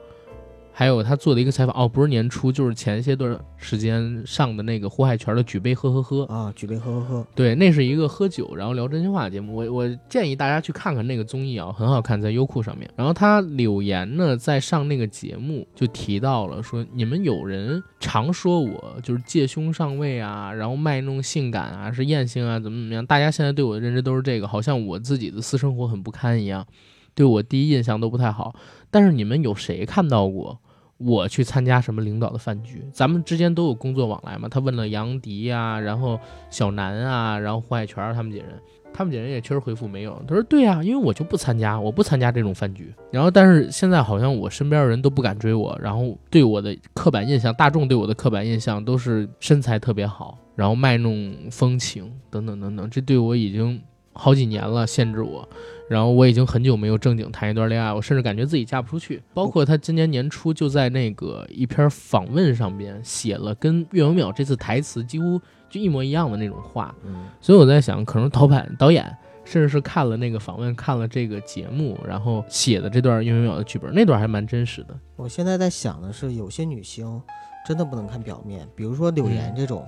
[0.80, 6.22] 还有他做的一个采访，哦，不是年初，就是前些段时间上的那个胡海泉的《举杯喝喝喝》。
[6.32, 9.54] 啊，举杯喝喝喝，对，那是一个喝酒然后聊真心话的节目。
[9.54, 12.90] 我我建议大家去看看那个综艺啊，很好看，在优酷上面。
[12.96, 23.04] 然后他柳岩呢，在上那个节目就提到了说，你们有人常说我就是借胸上位啊，然后卖弄性感啊，是艳星啊，怎么怎么样？
[23.04, 26.66] 大家现在对我的认知都是这个，好像我自己的私生活很不堪一样，
[27.14, 28.54] 对我第一印象都不太好。
[28.90, 30.58] 但是你们有谁看到过？
[31.02, 34.48] 我去参加什么领导的饭局，咱们之间都有工作往来嘛。
[34.50, 38.46] 他问了杨迪呀、然后小南啊，然后胡海泉他们几人，
[38.92, 40.22] 他们几人也确实回复没有。
[40.28, 42.92] 他说：“对呀、因为我就不参加，我不参加这种饭局。
[43.10, 52.90] 然后，但是现在好像我身边的人都不敢追我，然后对我的刻板印象，大众对我的刻板印象都是身材特别好，然后卖弄风情等等等等。
[52.90, 53.80] 这对我已经
[54.12, 55.48] 好几年了，限制我。
[55.90, 59.20] 然后我已经很久没有正经谈一段恋爱，我甚至感觉自己嫁不出去。
[59.34, 65.36] 包括他今年年初就在那个一篇访问上边写了跟岳文淼这次台词几乎
[65.68, 69.04] 就一模一样的那种话，嗯，所以我在想，可能导版导演
[69.44, 74.96] 甚至是看了那个访问，看了这个节目，然后写的这段岳文淼的剧本，那段还蛮真实的。
[75.16, 77.20] 我现在在想的是，有些女星
[77.66, 79.84] 真的不能看表面，比如说柳岩嗯这种，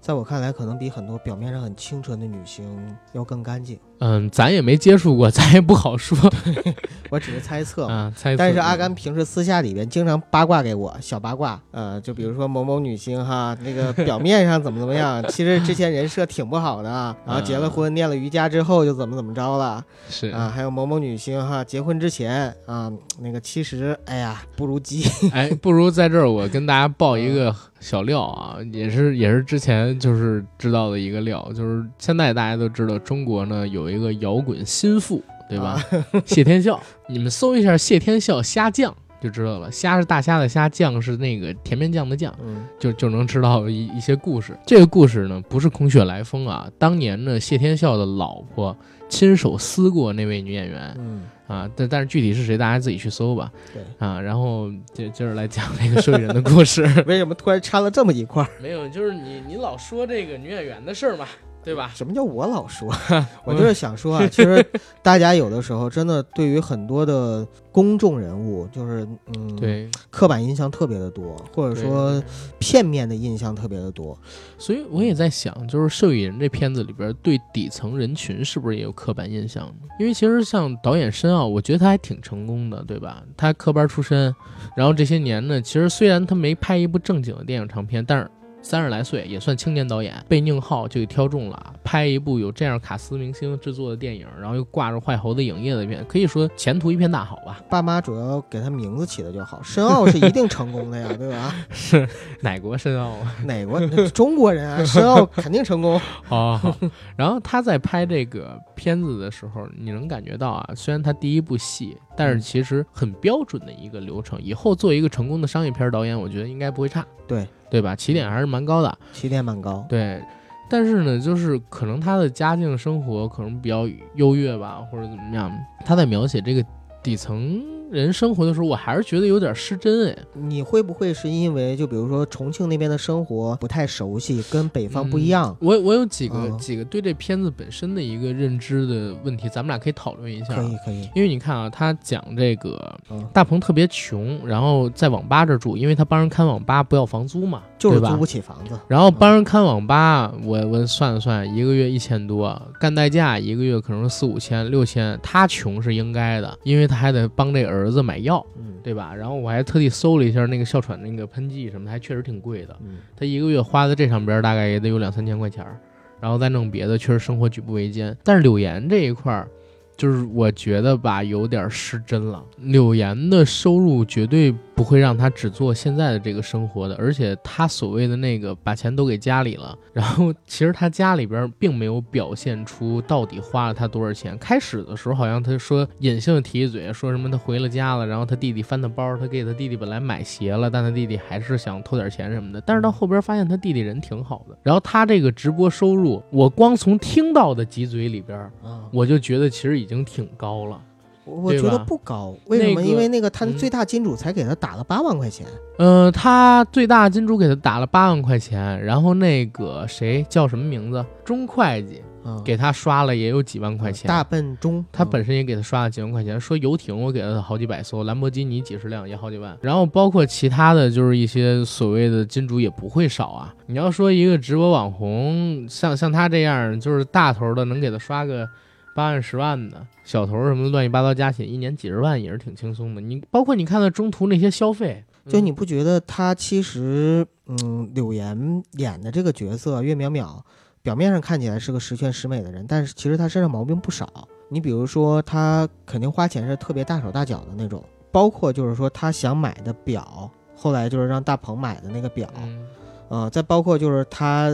[0.00, 2.66] 在我看来，可能比很多表面上很清纯的女星
[3.12, 3.78] 要更干净。
[4.04, 6.18] 嗯，咱也没接触过， 咱也不好说
[7.08, 7.94] 我只是猜测嘛。
[7.94, 8.12] 啊。
[8.16, 35.82] 猜测但是阿甘平时私下里边经常八卦给我小八卦，呃，就比如说某某女星哈，那个表面上怎么怎么样， 其实之前人设挺不好的，然后结了婚念了瑜伽之后就怎么怎么着了是啊，还有某某女星哈，结婚之前啊，那个其实哎呀不如鸡，哎，不如在这儿我跟大家爆一个小料啊，也是也是之前就是知道的一个料，就是现在大家都知道中国呢有一个摇滚心腹，对吧？
[36.26, 42.34] 谢天笑，你们搜一下谢天笑虾酱就知道了，虾是大虾的虾，酱是那个甜面酱的酱。
[42.44, 44.58] 嗯就就能知道一一些故事。
[44.66, 48.76] 这个故事呢，不是空穴来风啊，当年呢，谢天笑的老婆
[49.08, 53.52] 亲手撕过那位女演员嗯，啊，但但是具体是谁，大家自己去搜吧。
[53.72, 56.82] 对啊，然后就就是来讲那个受益人的故事。
[57.06, 58.44] 为什么突然插了这么一块？
[58.60, 61.28] 没有，就是你你老说这个女演员的事儿嘛，
[61.64, 61.90] 对吧？
[61.94, 62.92] 什么叫我老说？
[63.44, 64.64] 我就是想说啊，其实
[65.02, 72.22] 大家有的时候真的对于很多的公众人物，就是嗯，，对，刻板印象特别的多，或者说
[72.58, 74.18] 片面的印象特别的多。
[74.58, 79.88] 所以我也在想，就是《受益人》这片子里边对底层人群是不是也有刻板印象呢？
[80.00, 83.22] 因为其实像导演申奥，我觉得他还挺成功的，对吧？
[83.36, 84.34] 他科班出身，
[84.76, 88.28] 然后这些年呢，其实虽然他没拍一部正经的电影长片，但是。
[88.62, 97.60] 三十来岁也算青年导演，被宁浩就给挑中了，拍一部有这样卡斯明星制作的电影，然后又挂着坏猴子影业的片，可以说前途一片大好吧？
[97.68, 101.54] 爸妈主要给他名字起的就好，申奥是一定成功的呀，对吧？
[101.70, 102.08] 是
[102.40, 103.34] 哪国申奥啊？
[103.44, 105.98] 哪国中国人啊，申奥肯定成功。
[105.98, 106.76] 好好好。
[107.16, 114.40] 然后他在拍这个片子的时候，你能感觉到啊，虽然他第一部戏，但是其实很标准的一个流程。
[114.40, 117.96] 以后做一个成功的商业片导演，我觉得应该不会差，对对吧？
[117.96, 120.22] 起点还是蛮高的，起点蛮高，对。
[120.68, 125.50] 但是呢，就是可能他的家境生活可能比较优越吧，或者怎么样。
[125.82, 126.62] 他在描写这个
[127.02, 130.18] 底层人生活的时候，我还是觉得有点失真哎。
[130.34, 135.54] 你会不会是因为就比如说重庆那边的生活不太熟悉，跟北方不一样？
[135.60, 140.54] 我我有几个、嗯几个对这片子本身的一个认知的问题，咱们俩可以讨论一下。
[140.54, 148.24] 可以可以，因为你看啊，他讲这个嗯，大鹏特别穷，然后在网吧这住，因为他帮人看网吧不要房租嘛，就是租不？
[148.24, 148.78] 起房子。
[148.88, 159.14] 然后帮人看网吧，我我算了算，一个月一千多，干代驾一个月可能四五千、六千，他穷是应该的，因为他还得帮这儿子买药，嗯对吧？
[159.14, 165.78] 然后我还特地搜了一下那个哮喘那个喷剂什么的，还确实挺贵的，嗯他一个月花在这上边大概也得有两三千块钱儿，
[166.20, 168.16] 然后再弄别的，确实生活举步维艰。
[168.22, 169.48] 但是柳岩这一块儿，
[169.96, 172.44] 就是我觉得吧，有点失真了。
[172.58, 184.36] 柳岩的收入绝对不会让他只做现在的这个生活的，而且他所谓的那个把钱都给家里了，然后其实他家里边并没有表现出到底花了他多少钱。
[184.38, 192.60] 开始的时候好像他说隐性的提一嘴，说什么他回了家了，然后他弟弟翻他包，他给他弟弟本来买鞋了，但他弟弟还是想偷点钱什么的。
[192.62, 200.80] 但是到后边发现他弟弟人挺好的，然后他这个直播收入，我光从听到的几嘴里边，啊，我就觉得其实已经挺高了。
[201.24, 202.80] 我我觉得不高，为什么？
[202.80, 205.46] 那个因为那个他的嗯最大金主才给他打了八万块钱。
[205.78, 211.04] 呃，他最大金主给他打了八万块钱，然后那个谁叫什么名字？
[211.24, 214.08] 钟会计啊，给他刷了也有几万块钱。
[214.08, 223.54] 大笨钟，他嗯本身也给他刷了几万块钱，说游艇我给了他好几百艘，兰博基尼几十辆也好几万，然后包括其他的就是一些所谓的金主也不会少啊。
[223.66, 228.48] 你要说一个直播网红，像像他这样就是大头的，能给他刷个
[228.94, 233.00] 八万十万的，小头什么乱七八糟加起来一年几十万也是挺轻松的。
[233.00, 240.40] 你包括你看到中途那些消费，嗯就你不觉得他其实，嗯，柳岩演的这个角色岳淼淼，
[240.82, 244.28] 表面上看起来是个十全十美的人，但是其实他身上毛病不少。
[244.48, 252.66] 你比如说，他肯定花钱是特别大手大脚的那种，包括就是说他想买的表，后来就是让大鹏买的那个表，嗯
[253.08, 254.50] 呃，再包括就是他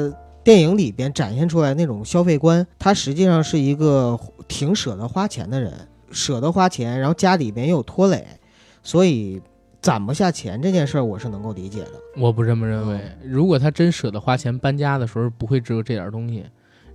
[0.49, 4.19] 电影里边展现出来那种消费观，他实际上是一个
[4.49, 5.71] 挺舍得花钱的人，
[6.11, 8.27] 舍得花钱，然后家里边又有拖累，
[8.83, 9.43] 所以
[9.83, 11.93] 攒不下钱这件事儿，我是能够理解的。
[12.17, 16.47] 我不这么认为，如果他真舍得花钱搬家的时候，不会只有这点东西。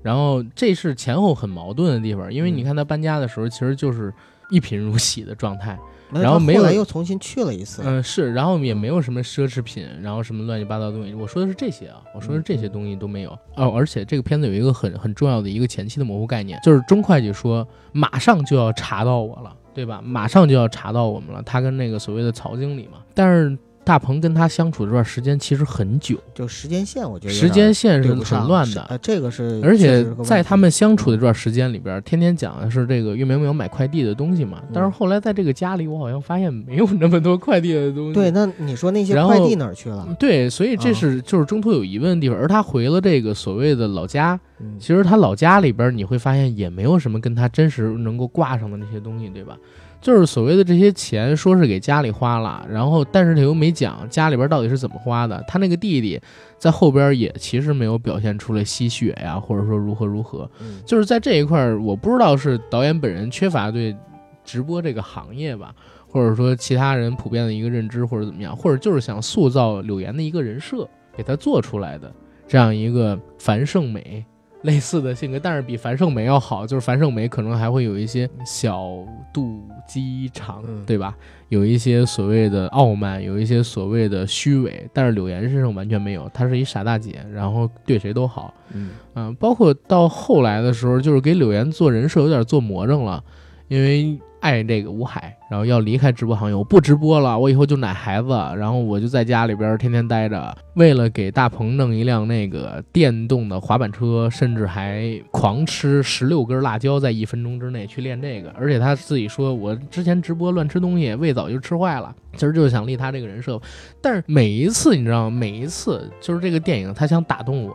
[0.01, 4.11] 然后这是前后很矛盾的地方，因为你看他搬家的时候，其实就是
[4.49, 5.77] 一贫如洗的状态。
[6.21, 7.81] 然后没有，又重新去了一次。
[7.85, 11.13] 嗯，是，然后也没有什么奢侈品，然后什么乱七八糟的东西。
[11.13, 13.73] 我说的是这些啊，我说的这些东西都没有哦。
[13.75, 20.01] 而且这个片子有一个很很重要的一个前期的模糊概念，就是钟会计说马上就要查到我了，对吧？
[20.03, 21.41] 马上就要查到我们了。
[21.43, 23.57] 他跟那个所谓的曹经理嘛，但是。
[23.83, 28.81] 大鹏跟他相处这段时间其实很久，就时间线，我觉得时间线是很乱的。
[28.89, 34.61] 呃，这个是，而且在他们相处的这段时间里边，天天讲的是这个岳明明买快递的东西嘛。
[34.73, 38.13] 但是后来在这个家里，我好像发现没有那么多快递的东西。
[38.13, 40.07] 对，那你说那些快递哪儿去了？
[40.19, 42.37] 对，所以这是就是中途有疑问的地方。
[42.37, 44.39] 而他回了这个所谓的老家，
[44.79, 49.57] 其实他老家里边你会发现也没有什么跟他真实能够挂上的那些东西，对吧？
[50.03, 55.41] 就是所谓的这些钱，说是给家里花了，然后但是他又没讲家里边到底是怎么花的。
[55.47, 56.19] 他那个弟弟
[56.57, 60.47] 在后边也其实没有表现出来吸血呀，或者说如何如何。
[60.85, 63.95] 就是在这一块，我不知道是导演本人缺乏对
[64.43, 65.73] 直播这个行业吧，
[66.05, 70.85] 或者说其他人普遍的一个认知，或者怎么样，或者就是想塑造柳岩的一个人设，
[71.15, 72.13] 给他做出来的
[72.45, 74.25] 这样一个樊胜美。
[74.63, 78.89] 类似的性格，但是比樊胜美要好，就是樊胜美可能还会有一些小
[79.33, 81.15] 肚鸡肠，对吧？
[81.49, 93.23] 有一些所谓的傲慢，有一些所谓的虚伪，但是柳岩身上完全没有，她是一傻大姐，然后对谁都好，嗯，包括到后来的时候，就是给柳岩做人设有点做魔怔了，
[93.67, 94.19] 因为。
[94.43, 100.53] 爱这个吴海，然后要离开直播行业，我不直播了，我以后就奶孩子，然后我就在家里边天天待着。
[100.73, 108.49] 为了给大鹏弄一辆那个电动的滑板车，甚至还狂吃十六根辣椒，在一分钟之内去练这个。
[108.57, 112.13] 而且他自己说，我之前直播乱吃东西，胃早就吃坏了。
[112.33, 113.57] 其实就是想立他这个人设。
[114.01, 115.37] 但是每一次，你知道吗？
[115.37, 117.73] 每一次就是这个电影，他想打动我，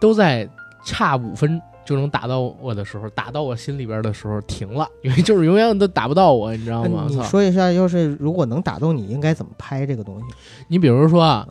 [0.00, 0.48] 都在
[0.82, 1.60] 差五分。
[1.84, 7.06] 就能打到我的时候，打到我心里边的时候停了，因为就是永远都打不到我，你知道吗？
[7.08, 10.24] 你说一下，要是如果能打动你，应该怎么拍这个东西？
[10.68, 11.46] 你比如说啊，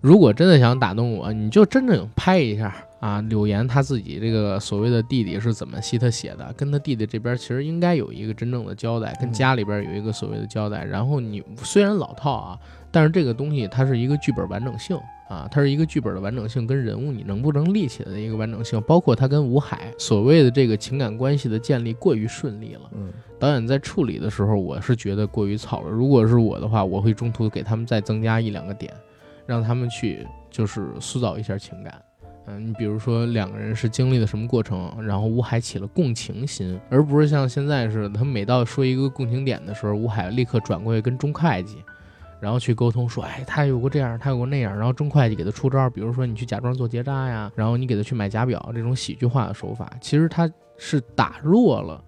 [0.00, 10.84] 如果真的想打动我，你就真正拍一下啊，柳岩他自己这个所谓的弟弟是怎么替他写的，跟他弟弟这边其实应该有一个真正的交代，跟家里边有一个所谓的交代。
[10.84, 12.58] 然后你虽然老套啊，
[12.90, 14.98] 但是这个东西它是一个剧本完整性。
[15.28, 22.80] 啊，它是一个剧本的完整性跟人物你能不能立起来的一个完整性，包括他跟吴海所谓的这个情感关系的建立过于顺利了。
[22.92, 25.88] 嗯，导演在处理的时候，我是觉得过于草了。
[25.88, 28.92] 如果是我的话，我会中途给他们再增加一两个点，
[29.46, 32.02] 让他们去就是塑造一下情感。
[32.46, 41.78] 嗯，你比如说两个人是经历了什么过程，然后吴海起了共情心，而不是像现在似的，他每到说一个共情点的时候，吴海立刻转过去跟钟会计。
[42.44, 52.04] 然后去沟通说，哎，他有过这样，他有过那样，然后钟会计给他出招，比如说你去假装做结扎呀，然后你给他去买假表，这种喜剧化的手法，其实他是打弱了，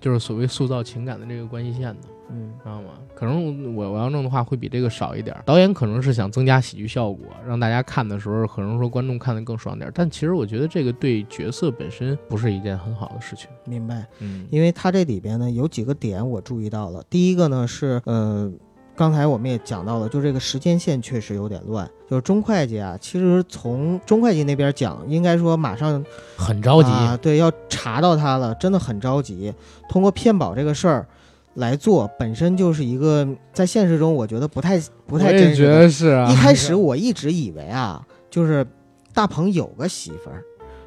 [0.00, 2.88] 就是所谓塑造情感的这个关系线的，嗯，知道吗？
[3.14, 13.48] 可能我我要弄的话会比这个少一点，导演可能是想增加喜剧效果，让大家看的时候可能说观众看得更爽点，但其实我觉得这个对角色本身不是一件很好的事情。
[13.64, 18.52] 明白，嗯，因为他这里边呢有几个点我注意到了，第一个呢是，呃。
[18.96, 21.88] 刚才我们也讲到了，就这个时间线确实有点乱。
[22.08, 26.02] 就是钟会计啊，其实从钟会计那边讲，应该说马上
[26.36, 29.52] 很着急啊，对，要查到他了，真的很着急。
[29.88, 31.06] 通过骗保这个事儿
[31.54, 35.56] 来做，本身就是一个在现实中我觉得不太不太真实。
[35.56, 36.30] 觉得是啊。
[36.30, 38.66] 一开始我一直以为啊，就是
[39.12, 40.42] 大鹏有个媳妇儿。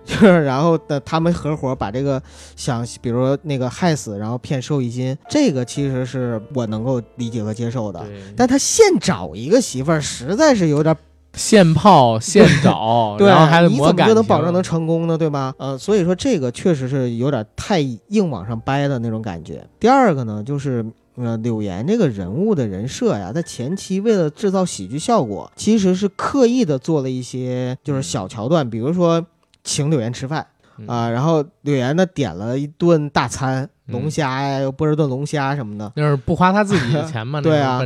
[0.09, 2.19] 就是，然后的他们合伙把这个
[2.55, 8.03] 想，比如说那个害死，然后骗受益金，这个其实是我能够理解和接受的。
[8.35, 10.97] 但他现找一个媳妇儿，实在是有点
[11.35, 15.15] 现泡现找， 对，然后还得你怎么就能保证能成功呢？
[15.15, 15.53] 对吧？
[15.59, 19.63] 呃，所以说这个确实是有点太硬往上掰的那种感觉。
[19.79, 20.83] 第二个呢，就是
[21.17, 29.23] 呃，柳岩这个人物的人设呀，在前期为了制造喜剧效果，其实是刻意的做了一些就是小桥段，比如说。
[29.69, 30.45] 请柳岩吃饭
[30.87, 37.39] 啊，然后柳岩呢点了一顿大餐，龙虾呀，又波士顿龙虾什么的，那是不花他自己的 钱嘛？
[37.39, 37.79] 对啊，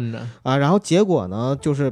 [0.44, 1.92] 啊，然后结果呢，就是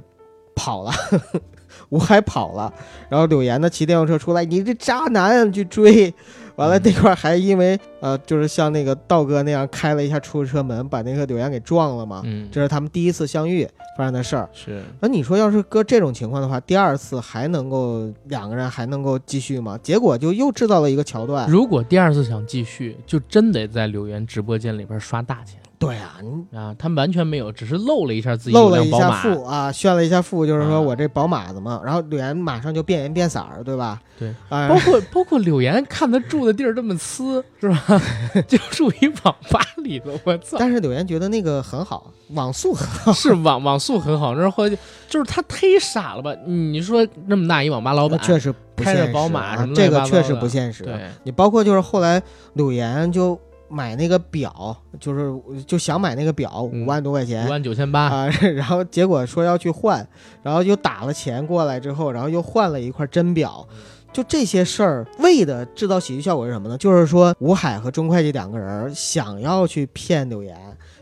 [0.55, 0.91] 跑了，
[1.89, 2.73] 吴海跑了，
[3.09, 6.13] 然后柳岩呢骑电动车出来，你这渣男去追，
[6.61, 12.21] 完了那块儿还因为呃，就是像那个道哥那样开了一下出租车门，把那个柳岩给撞了嘛。
[12.23, 14.47] 嗯，这是他们第一次相遇发生的事儿。
[14.53, 19.79] 是那你说要是搁这种情况的话，第二次还能够两个人还能够继续吗？
[19.81, 21.49] 结果就又制造了一个桥段。
[21.49, 25.60] 如果第二次想继续，就真得在柳岩直播间里边刷大钱。
[25.81, 29.21] 对啊，你啊，他们完全没有，只是露了一下自己露了一下有辆宝马。
[29.21, 31.81] 富啊，炫了一下富，就是说啊我这宝马的嘛。
[31.83, 33.99] 然后柳岩马上就变颜变色儿，对吧？
[34.19, 38.01] 对，啊，包括包括柳岩看他住的地儿这么呲，是吧？
[38.47, 40.57] 就住一网吧里头，我操！
[40.59, 43.11] 但是柳岩觉得那个很好，网速很好。
[43.17, 44.77] 是网网速很好，然后就
[45.09, 46.31] 就是他忒傻了吧？
[46.45, 50.83] 你说那么大一网吧老板，确实不开着现实宝马什么啊这个确实不现实。
[50.83, 52.21] 对，你包括就是后来
[52.53, 53.39] 柳岩就
[53.71, 57.49] 买那个表，就是就想买那个表，嗯五万多块钱五。
[57.49, 60.05] 万九千八，啊， 然后结果说要去换，
[60.43, 63.65] 然后又打了钱过来之后，然后又换了一块真表，
[64.11, 66.77] 就这些事儿，为的制造喜剧效果是什么呢？
[66.77, 70.55] 就是说吴海和钟会计两个人想要去骗柳岩，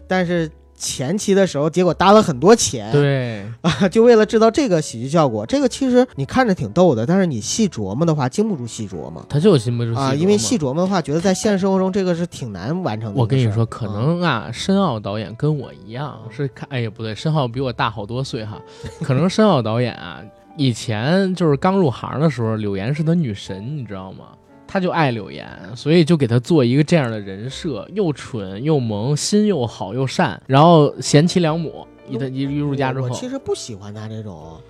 [0.08, 0.50] 但是
[0.80, 5.46] 前期的时候结果搭了很多钱，对， 啊，就为了制造这个喜剧效果。
[5.46, 9.24] 这个其实你看着挺逗的，但是你细琢磨的话，经不住细琢磨。
[9.28, 13.20] 他就经不住啊，因为细琢磨的话，觉得在现实生活中这个是挺难完成的。
[13.20, 18.58] 我跟你说，可能啊，申奥导演跟我一样是看，哎呀不对，申奥比我大好多岁哈，
[19.04, 20.22] 可能申奥导演啊，
[20.56, 24.28] 以前就是刚入行的时候，柳岩是他女神，你知道吗？
[24.72, 31.88] 他就爱柳岩，所以就给他做一个这样的人设，又蠢又萌，心又好又善，然后贤妻良母。
[32.08, 34.62] 一他一一入家之后我，其实不喜欢他这种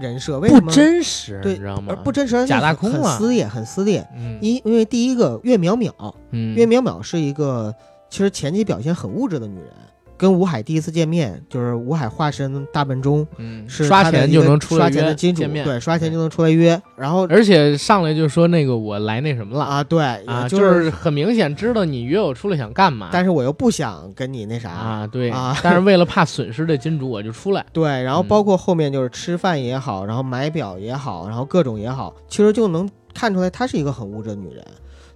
[0.00, 0.70] 人设，为什么不？
[0.70, 1.96] 真实，对你知道吗而？
[2.04, 4.06] 不真实，假大空啊很撕裂，很撕裂。
[4.16, 7.74] 嗯因因为第一个岳淼淼，嗯，岳淼淼是一个
[8.08, 9.72] 其实前期表现很物质的女人。
[10.20, 16.78] 跟吴海第一次见面，就是吴海化身大笨钟，嗯是刷钱就能出来约钱的金主，对，刷钱就能出来约。
[16.94, 27.64] 然后而且上来就说那个我来那什么了啊，对，啊，就就是很明显知道你约我出来想干嘛，但是我又不想跟你那啥，啊对啊但是为了怕损失这金主，我就出来。
[27.72, 34.62] 对，然后嗯包括后面就是吃饭也好，然后买表也好，然后各种也好，其实就能看出来她是一个很物质的女人。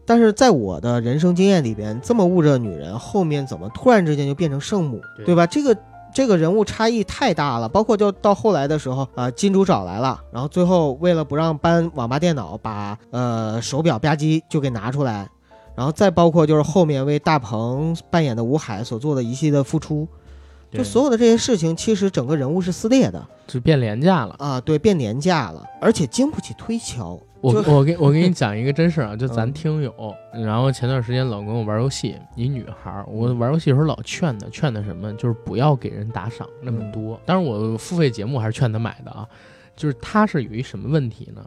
[0.06, 5.46] 但是在我的人生经验里边，这么物质的女人，后面怎么突然之间就变成圣母，对对吧？
[5.46, 5.76] 这个
[6.12, 7.68] 这个人物差异太大了。
[7.68, 15.28] 包括就到后来的时候，啊，金主找来了，然后最后为了不让搬网吧电脑，把呃手表吧唧就给拿出来，
[15.74, 20.06] 然后再包括就是后面为大鹏扮演的吴海所做的一系列付出，
[20.70, 24.36] 就所有的这些事情，其实整个人物是撕裂的就变廉价了。
[24.38, 27.18] 啊，对，变廉价了，而且经不起推敲。
[27.44, 29.92] 我我给我给你讲一个真事儿啊，就咱嗯听友，
[30.32, 37.20] 然后前段时间老跟我玩游戏，一女孩儿，我玩游戏的时候老劝她，劝她什么，就是不要给人打赏那么嗯多。
[37.26, 39.28] 当然我付费节目还是劝她买的啊，
[39.76, 41.44] 就是她是有一什么问题呢？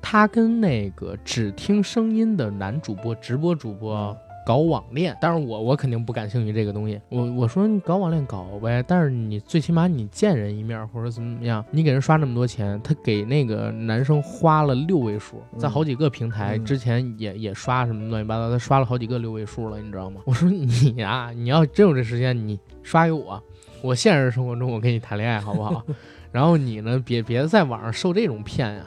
[0.00, 4.16] 她跟那个只听声音的男主播、直播主播。
[4.46, 7.00] 搞网恋，当然我我肯定不感兴趣这个东西。
[7.08, 20.20] 我我说你搞网恋搞呗，但是你最起码你见人一面或者怎么怎么样，你给人刷那么多钱，他给那个男生花了六位数，在好几个平台之前也也刷什么乱七八糟，他刷了好几个六位数了，你知道吗？
[20.26, 23.42] 我说你呀、你要真有这时间，你刷给我，
[23.82, 25.84] 我现实生活中我跟你谈恋爱好不好？
[26.30, 28.86] 然后你呢，别别在网上受这种骗呀、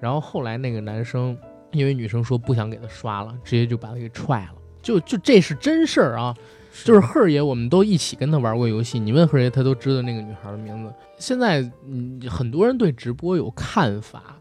[0.00, 1.38] 然后后来那个男生
[1.70, 4.54] 因为女生说不想给他刷了，直接就把他给踹了。
[4.86, 6.32] 就就这是真事儿啊，
[6.84, 9.00] 就是赫儿爷，我们都一起跟他玩过游戏。
[9.00, 10.92] 你问赫儿爷，他都知道那个女孩的名字。
[11.18, 14.36] 现在，嗯，很多人对直播有看法，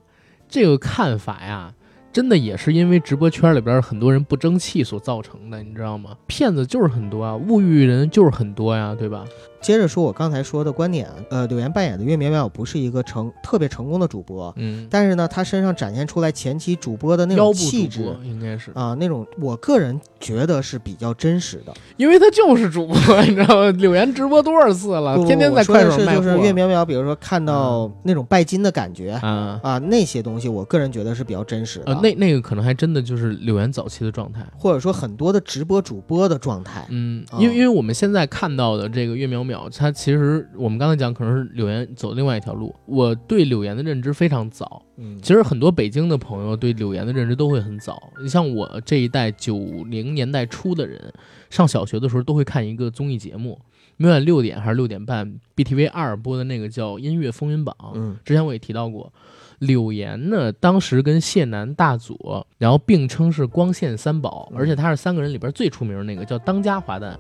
[0.48, 1.74] 这个看法呀，
[2.14, 6.16] 真的也是因为直播圈里边很多人不争气所造成的，你知道吗？
[6.28, 9.26] 骗子就是很多啊，物欲人就是很多呀，对吧？
[9.66, 21.74] 接着说我刚才说的观点，呃，柳岩扮演的岳淼淼不是一个成特别成功的主播，嗯，但是呢，她身上展现出来前期主播的那种气质应该是，啊，那种我个人觉得是比较真实的。
[21.98, 23.72] 因为她就是主播，你知道吗？
[23.72, 26.22] 柳岩直播多少次了，天天在快手卖货。
[26.22, 29.14] 就是岳淼淼，比如说看到那种拜金的感觉。
[29.24, 34.46] 啊，啊，那些东西我个人觉得是比较真实的，呃，那那个可能还真的就是柳岩早期的状态。
[34.56, 42.74] 或者说很多的直播主播的状态，嗯，哦因为因为我们现在看到的这个岳淼淼，他其实我们刚才讲可能是柳岩走另外一条路。
[42.86, 48.12] 我对柳岩的认知非常早，嗯，其实很多北京的朋友对柳岩的认知都会很早。
[48.22, 49.58] 你像我这一代九
[49.90, 51.14] 零年代初的人，
[51.50, 53.60] 上小学的时候都会看一个综艺节目，
[53.98, 57.76] 每晚六点还是六点半，BTV 二播的那个叫《音乐风云榜》。
[57.96, 59.12] 嗯之前我也提到过，
[59.60, 67.16] 柳岩呢，当时跟谢楠、大佐，然后并称是光线三宝，嗯而且他是三个人里边最出名的那个，叫当家花旦。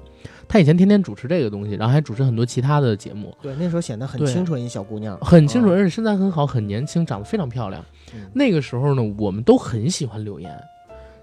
[0.47, 7.83] 他以前天天主持这个东西，然后还主持很多其他的节目，对，那时候显得很清纯一小姑娘，很清楚，嗯而且身材很好，很年轻，长得非常漂亮。
[8.13, 10.51] 嗯那个时候呢，我们都很喜欢柳岩。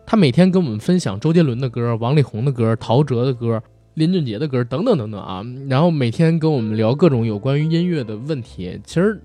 [0.04, 3.62] 她每天跟我们分享周杰伦的歌、王力宏的歌、陶喆的歌、
[3.94, 8.80] 林俊杰的歌等等等等啊，然后每天跟我们聊各种有关于音乐的问题。
[8.84, 9.22] 其实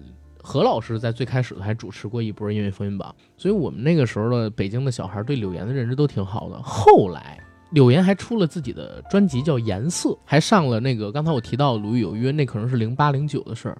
[0.47, 6.57] 何老师在最开始还主持过一波音乐风云榜，所以我们那个时候的北京的小孩对柳岩的认知都挺好的。
[6.61, 7.37] 后来。
[7.71, 13.77] 柳岩还出了自己的专辑，叫《颜色》，还上了那个刚才我提到《鲁豫有约》，那可能是零八零九的事儿。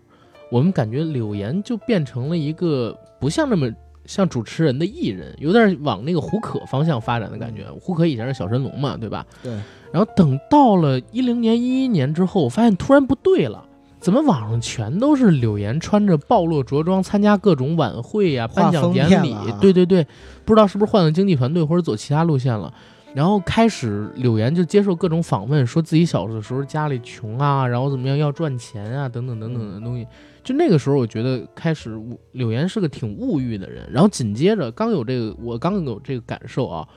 [0.52, 3.72] 我们感觉柳岩就变成了一个不像那么
[4.06, 7.64] 像主持人的艺人，有点往那个胡可方向发展的感觉。
[7.80, 9.26] 胡可以前是小神龙嘛，对吧？
[9.42, 9.54] 对。
[9.94, 13.64] 然后等到了一零年、一一年之后，我发现突然不对了，
[14.00, 19.36] 怎么网上全都是柳岩穿着暴露着装参加各种晚会呀、颁奖典礼？
[19.60, 20.06] 对对对，
[20.46, 22.74] 不知道是不是换了经纪团队或者走其他路线了。
[23.14, 30.06] 然后开始，柳岩就接受各种访问，说自己小的时候家里穷啊，然后怎么样要赚钱啊，等等等等的东西。
[30.44, 32.00] 就那个时候，我觉得开始，
[32.34, 33.90] 柳岩是个挺物欲的人。
[33.92, 36.88] 然后紧接着，刚有这个，我刚有这个感受啊，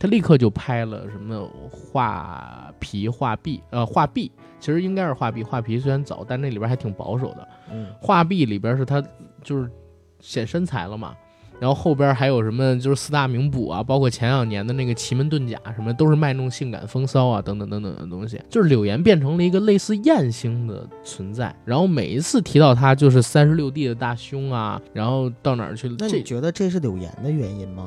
[0.00, 7.48] 他立刻就拍了什么画皮、画壁，呃，画壁其实应该是画壁，画皮虽然早，但那里边还挺保守的。
[7.70, 9.04] 嗯，画壁里边是他
[9.42, 9.70] 就是
[10.18, 11.14] 显身材了嘛。
[11.60, 18.40] 然后后边还有什么，就是四大名捕啊，包括前两年的那个奇门遁甲什么，都是卖弄性感风骚啊，等等等等的东西。
[18.48, 25.94] 就是柳岩变成了一个类似艳星的存在，然后每一次提到她，就是三十六 D 的大胸啊，然后到哪儿去？
[25.98, 27.86] 那你觉得这是柳岩的原因吗？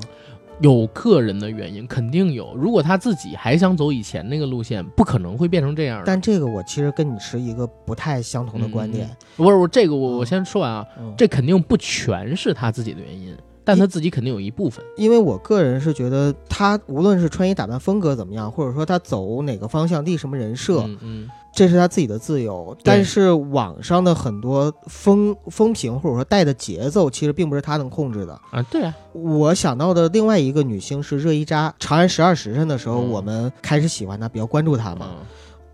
[0.64, 2.56] 有个人的原因，肯定有。
[2.56, 6.02] 如果他自己还想走以前那个路线，不可能会变成这样。
[6.06, 9.10] 但这个我其实跟你持一个不太相同的观点。
[9.36, 10.88] 不是，我这个我我先说完啊，
[11.18, 13.36] 这肯定不全是他自己的原因。
[13.66, 22.76] 但他自己肯定有一部分，因为我个人是觉得他无论是穿衣打扮风格怎么样，或者说他走哪个方向立什么人设，嗯，这是他自己的自由。
[22.84, 28.62] 但是网上的很多风风评或者说带的节奏，其实并不是他能控制的啊。
[28.64, 35.12] 对啊，我想到的另外一个女星是热依扎，《长安十二时辰》的时候，我们开始喜欢她，比较关注她嘛。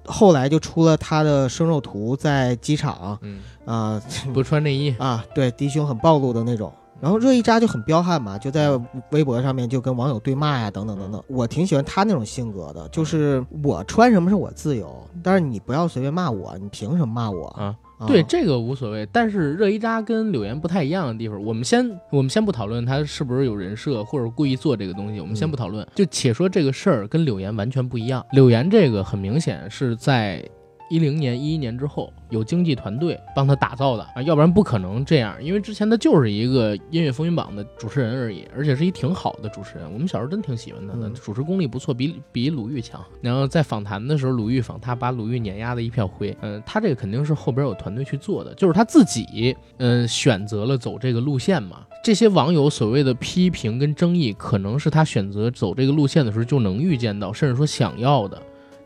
[0.05, 4.01] 后来就出了她的生肉图，在机场，嗯啊，
[4.33, 6.73] 不穿内衣啊，对，低胸很暴露的那种。
[7.01, 8.69] 然后热依扎就很彪悍嘛，就在
[9.11, 11.23] 微博上面就跟网友对骂呀，等等等等。
[11.27, 17.75] 我挺喜欢他那种性格的，就是我穿什么是我自由，但是你不要随便骂我，你凭什么骂我啊？
[18.07, 19.05] 对，这个无所谓。
[19.11, 28.25] 但是热依扎跟柳岩不太一样的地方，我们先我们先不讨论他是不是有人设或者故意做这个东西，我们先不讨论，就且说这个事儿跟柳岩完全不一样。
[28.31, 30.43] 柳岩这个很明显是在。
[30.89, 35.35] 一零年、一一年之后，有经纪团队帮他打造的啊，要不然不可能这样。
[35.41, 39.91] 因为之前他就是一个音乐风云榜的主持人而已，而且是一挺好的主持人。
[39.93, 42.99] 我们小时候真挺喜欢他的，主持功力不错，比比鲁豫强。
[43.21, 46.35] 然后在访谈的时候，鲁豫访他，把鲁豫碾压的一票灰。
[46.41, 51.85] 嗯，他这个肯定是后边有团队去做的，就是他自己嗯选择了走这个路线嘛。
[52.03, 58.41] 这些网友所谓的批评跟争议，可能是他选择走这个路线的时候就能预见到，甚至说想要的，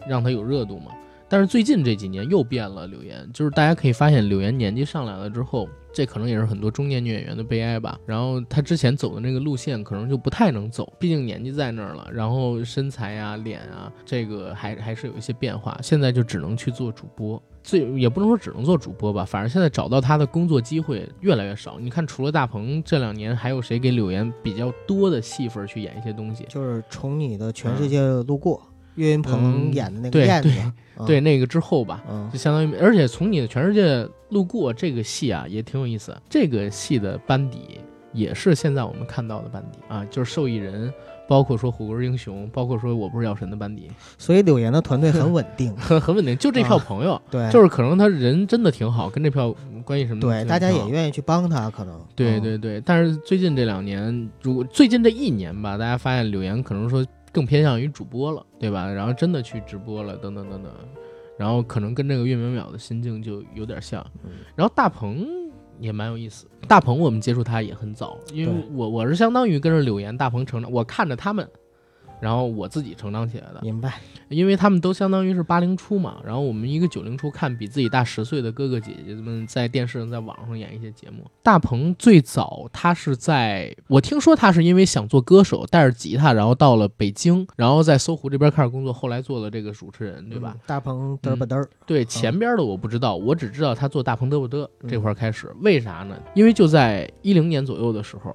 [0.07, 0.91] 让他有热度嘛。
[1.29, 7.97] 但是最近这几年又变了，柳岩就是大家可以发现，柳岩年纪上来了之后，这可能也是很多中年女演员的悲哀吧。
[8.05, 15.77] 然后她之前走的那个路线可能就不太能走，毕竟年纪在那儿了，然后身材啊、脸啊，这个还 还是有一些变化。
[15.81, 21.79] 现在就只能去做主播，最也不能说只能做主播吧，反正现在找到她的工作机会越来越少。
[21.79, 26.45] 你看，除了大鹏，这两年还有谁给柳岩比较多的戏份去演一些东西？
[26.47, 28.57] 就是《从你的全世界路过》。
[28.95, 30.49] 岳云鹏演的那个燕子，
[31.05, 36.15] 对那个之后吧，就相当于，而且从你的全世界路过这个戏啊，也挺有意思。
[36.29, 37.79] 这个戏的班底
[38.11, 40.93] 也是现在我们看到的班底啊，就是受益人，
[41.27, 43.89] 包括说火锅英雄，包括说我不是药神的班底。
[44.19, 46.37] 所以柳岩的团队很稳定，很很稳定。
[46.37, 49.51] 就这票朋友，对，就是可能他人真的挺好，跟这票
[49.83, 50.21] 关系什么？
[50.21, 51.99] 对，大家也愿意去帮他，可能。
[52.15, 57.03] 对对对，但是最近这两年，如果最近这一年吧，大家发现柳岩可能说。
[57.33, 58.87] 更偏向于主播了，对吧？
[58.89, 60.71] 然后真的去直播了，等等等等，
[61.37, 64.05] 然后可能跟这个岳淼淼的心境就有点像。
[64.55, 65.25] 然后大鹏
[65.79, 71.45] 也蛮有意思，大鹏我们接触他也很早，因为我我是相当于跟着柳岩、大鹏成长，我看着他们。
[72.23, 73.99] 然后我自己成长起来的，明白，
[74.29, 81.25] 因为他们都相当于是八零初嘛，然后我们一个九零初看比自己大十岁的哥哥姐姐们在电视上、在网上演一些节目。
[81.43, 90.55] 大鹏最早他是在我听说他是因为想做歌手，带着吉他，然后到了北京，然后在搜狐这边开始工作，后来做了这个主持人，对吧？
[90.65, 91.67] 大鹏嘚吧嘚？
[91.85, 96.15] 对，前边的我不知道，我只知道他做大鹏嘚不嘚这块开始，为啥呢？
[96.33, 98.33] 因为就在一零年左右的时候。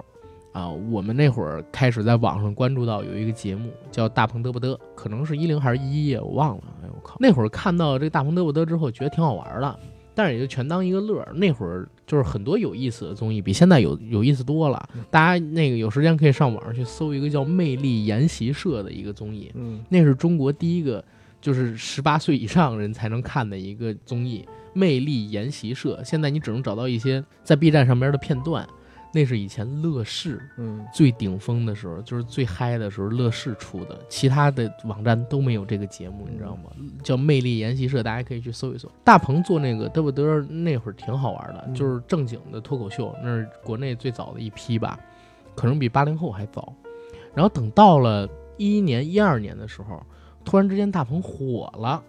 [0.59, 6.63] 啊，我们那会儿开始在网上关注到有一个节目叫《大鹏嘚不嘚》，可能是一零还是一一，我忘了。
[6.83, 7.15] 哎，我靠！
[7.21, 9.79] 那会儿看到这个《大鹏嘚不嘚》之后，觉得挺好玩的。
[10.13, 11.31] 但是也就全当一个乐儿。
[11.33, 14.89] 那会儿就是很多有意思的综艺，比现在有有意思多了。
[15.09, 21.01] 大家那个有时间可以上网上去搜一个叫《魅力研习社》的一个综艺，嗯那是中国第一个
[21.39, 25.97] 就是十八岁以上人才能看的一个综艺《魅力研习社》。
[26.03, 28.67] 现在你只能找到一些在 B 站上边的片段，
[29.11, 36.69] 那是以前乐视嗯最顶峰的时候，就是最嗨的时候，乐视出的，其他的网站都没有这个节目，你知道吗？
[37.03, 38.87] 叫《魅力研习社》，大家可以去搜一搜。
[39.03, 44.99] 大鹏做那个嘚不嘚那会儿挺好玩的，嗯就是正经的脱口秀，那是国内最早的一批吧，
[45.55, 46.73] 可能比八零后还早。
[47.33, 50.01] 然后等到了一一年、一二年的时候，
[50.45, 52.03] 突然之间大鹏火了。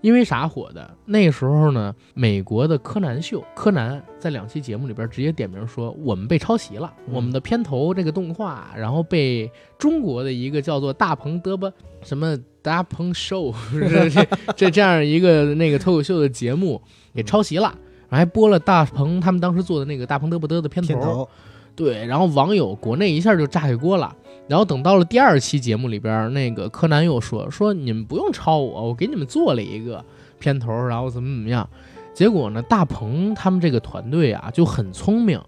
[0.00, 0.90] 因为啥火的？
[1.04, 11.70] 那个时候呢，美国的柯南秀，柯南在两期节目里边直接点名说，我们被抄袭了，嗯我们的片头这个动画，然后被中国的一个叫做大鹏德吧
[12.02, 14.26] 什么大鹏 show 这这
[14.56, 16.80] 这这样一个那个脱口秀的节目
[17.14, 17.74] 给抄袭了，
[18.08, 21.28] 然后还播了大鹏他们当时做的那个大鹏嘚不嘚的片头，片头
[21.76, 24.14] 对，然后网友国内一下就炸开锅了。
[24.50, 30.04] 然后等到了第二期节目里边，那个柯南又说说你们不用抄我，我给你们做了一个
[30.40, 31.68] 片头，然后怎么怎么样。
[32.12, 35.40] 结果呢，大鹏他们这个团队啊就很聪明，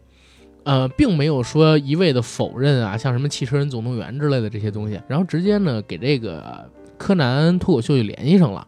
[0.63, 8.65] 呃，并没有说一味的否认啊，像什么《汽车人总动员》之类的这些东西，然后直接呢给这个柯南脱口秀就联系上了。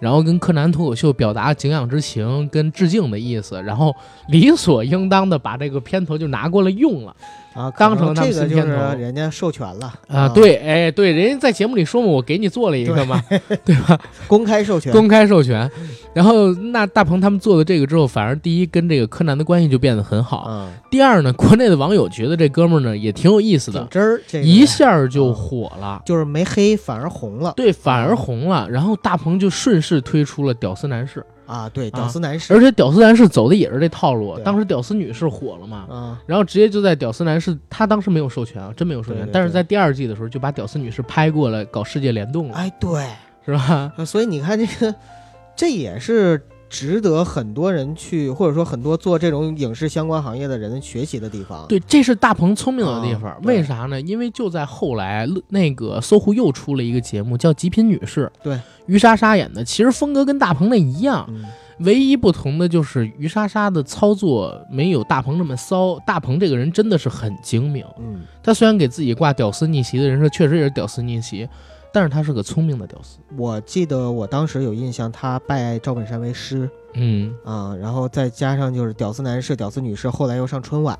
[0.00, 3.92] 然后跟柯南脱口秀表达敬仰之情跟致敬的意思，然后
[4.28, 7.16] 理所应当的把这个片头就拿过来用了。
[7.58, 13.20] 啊，当成这个就是人家授权了啊，，对，哎，对，人家在节目里说嘛，我给你做了一个嘛，
[13.64, 13.98] 对吧？
[14.28, 15.68] 公开授权，公开授权。
[16.14, 20.46] 然后那大鹏他们做了这个之后，反而第一跟这个柯南的关系就变得很好。
[20.48, 26.02] 嗯，第二呢，国内的网友觉得这哥们儿呢也挺有意思的，真儿，这个一下就火了。
[26.04, 34.38] 就是没黑反而红了对，反而红了，然后大鹏就顺势推出了《屌丝男士啊，对，啊屌丝男士，而且《屌丝男士》走的也是这套路。
[34.44, 43.06] 当时《屌丝女士》火了嘛，啊，然后直接就在《屌丝男士》，他当时没有授权啊，真没有授权，对对对但是在第二季的时候就把《屌丝女士》拍过来搞世界联动了，哎，对，
[43.46, 43.90] 是吧？
[43.96, 44.94] 啊所以你看这个，
[45.56, 53.30] 这也是值得很多人去，或者说很多做这种影视相关行业的人学习的地方。，对，这是大鹏聪明的地方。
[53.30, 54.00] 啊为啥呢？
[54.00, 61.44] 因为就在后来，那个搜狐又出了一个节目叫《极品女士》，对，于莎莎演的，其实风格跟大鹏那一样，嗯，
[61.80, 65.98] 唯一不同的就是于莎莎的操作没有大鹏那么骚。
[66.00, 71.48] 大鹏这个人真的是很精明，嗯，他虽然给自己挂屌丝逆袭的人设，确实也是屌丝逆袭，
[71.92, 73.18] 但是他是个聪明的屌丝。
[73.36, 80.98] 我记得我当时有印象，他拜赵本山为师嗯，啊，然后再加上就是屌丝男士、屌丝女士，后来又上春晚，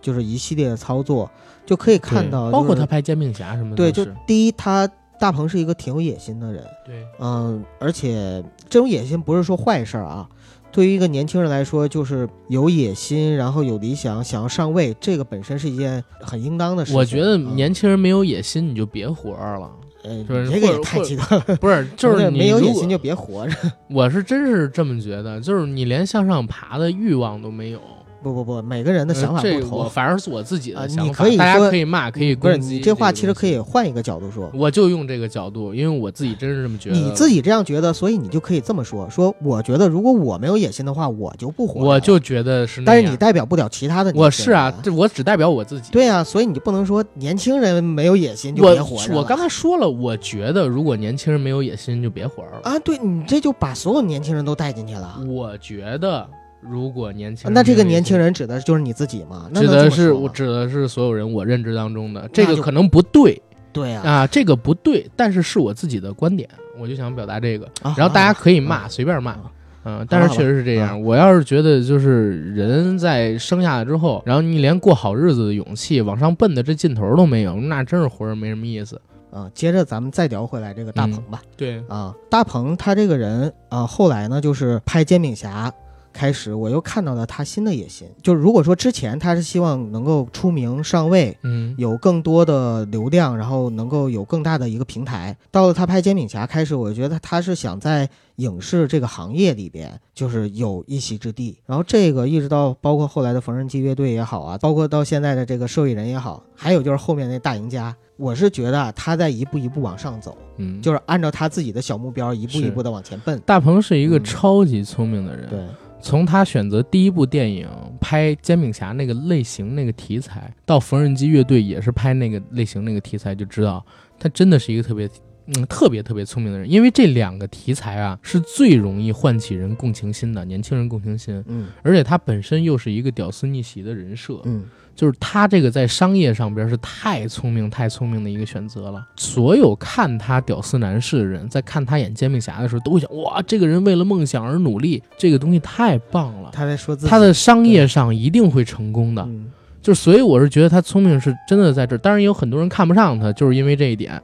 [0.00, 1.30] 就是一系列的操作，
[1.64, 2.84] 就可以看对到、包括他。
[2.84, 4.88] 拍煎饼侠什么的，对，就第一，他
[5.18, 10.28] 大鹏是一个挺有野心的人，对，嗯，而且这种野心不是说坏事儿啊。
[10.72, 16.98] 对于一个年轻人来说，就是有野心，然后有理想，想要上位，这个本身是一件很应当的事情。
[16.98, 19.70] 我觉得嗯年轻人没有野心，你就别活着了。
[20.02, 21.56] 呃，就是这个也或者或者太极端了。
[21.56, 23.56] 不是，就是你没有野心就别活着。
[23.88, 27.80] 我是真是这么觉得，就是你连向上爬的欲望都没有。
[28.22, 29.78] 不不不，每个人的想法不同。
[29.78, 32.74] 我反而是我自己啊的想法，你可以大家说可以骂，可以不是攻击。
[32.74, 36.96] 你这话其实可以，换一个角度说，我就用这个角度，因为我自己真是这么觉得。
[36.96, 41.86] 你自己这样觉得，所以你就可以这么说：说我觉得如果我没有野心的话，我就不活了。
[41.86, 44.12] 我就觉得是那样，但是你代表不了其他的。
[44.14, 45.90] 我是啊，这我只代表我自己。
[45.90, 52.60] 对啊，所以你就不能说年轻人没有野心就别活着了我我刚才说了，我觉得如果年轻人没有野心，就别活了。
[52.62, 55.18] 啊，对你这就把所有年轻人都带进去了。
[55.28, 56.26] 我觉得
[56.62, 59.48] 如果年轻人那这个年轻人指的就是你自己吗？
[59.52, 63.42] 那指的是我指的是所有人我认知当中的这个可能不对
[63.72, 66.48] 对啊，啊，这个不对，但是是我自己的观点，
[66.78, 67.66] 我就想表达这个。
[67.82, 69.50] 啊然后大家可以啊骂，随便骂啊，
[69.84, 71.02] 嗯，但是确实是这样。
[71.02, 79.00] 我要是觉得就是人在生下来之后，然后你连过好日子的勇气、往上奔的这劲头都没有，那真是活着没什么意思。
[79.32, 81.40] 啊，接着咱们再聊回来这个大鹏吧。
[81.56, 85.72] 对，啊，大鹏他这个人啊，后来呢就是拍煎饼侠。
[86.12, 95.36] 开始，我又看到了他新的野心，就是如果说之前他是希望能够出名上位，嗯，有更多的流量，然后能够有更大的一个平台。
[95.50, 101.58] 到了他拍煎饼侠开始，我觉得他是想在影视这个行业里边，就是有一席之地。
[101.66, 113.40] 然后这个一直到包括后来的缝纫机乐队也好啊，包括到现在的这个受益人也好，还有就是后面那大赢家，我是觉得啊，他在一步一步往上走，嗯，就是按照他自己的小目标一步一步的往前奔。
[113.44, 115.48] 大鹏是一个嗯超级聪明的人。
[115.48, 115.60] 对，
[116.02, 117.68] 从他选择第一部电影
[118.00, 123.84] 拍煎饼侠那个类型那个题材，到缝纫机乐队也是拍那个类型那个题材，就知道
[124.18, 125.08] 他真的是一个特别
[125.46, 131.68] 嗯特别特别聪明的人，因为这两个题材啊是最容易唤起人共情心的，年轻人共情心，嗯。
[131.82, 134.64] 而且他本身又是一个屌丝逆袭的人设，嗯
[135.02, 139.04] 就是他这个在商业上边是太聪明、太聪明的一个选择了。
[139.16, 146.50] 所有看他屌丝男士的人，在看他演煎饼侠的时候，都会想：哇，这个人为了梦想而努力，这个东西太棒了。
[146.52, 149.50] 他在说自己他的商业上一定会成功的，嗯
[149.82, 151.98] 就所以我是觉得他聪明是真的在这儿。
[151.98, 154.22] 当然也有很多人看不上他，就是因为这一点。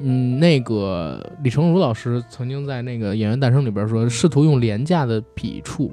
[0.00, 5.92] 嗯，那个李成儒老师曾经在那个《演员诞生》里边说，试图用廉价的笔触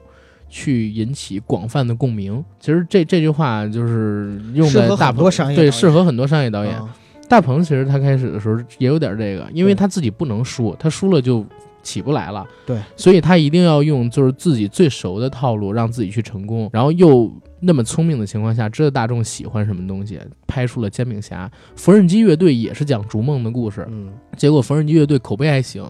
[0.54, 2.46] 去引起广泛的共鸣。
[2.60, 6.78] 其实这这句话就是用在大鹏很多商业对，适合很多商业导演。
[6.78, 6.96] 啊
[7.30, 11.44] 大鹏其实他开始的时候也有点这个，因为他自己不能输，他输了就
[11.82, 12.46] 起不来了。
[12.64, 17.32] 对，所以他一定要用就是自己最熟的套路，让自己去成功，然后又
[17.62, 21.50] 那么聪明的情况下，知道大众喜欢什么东西，拍出了《煎饼侠》。
[21.76, 25.84] 缝纫机乐队也是讲逐梦的故事，嗯结果缝纫机乐队口碑还行。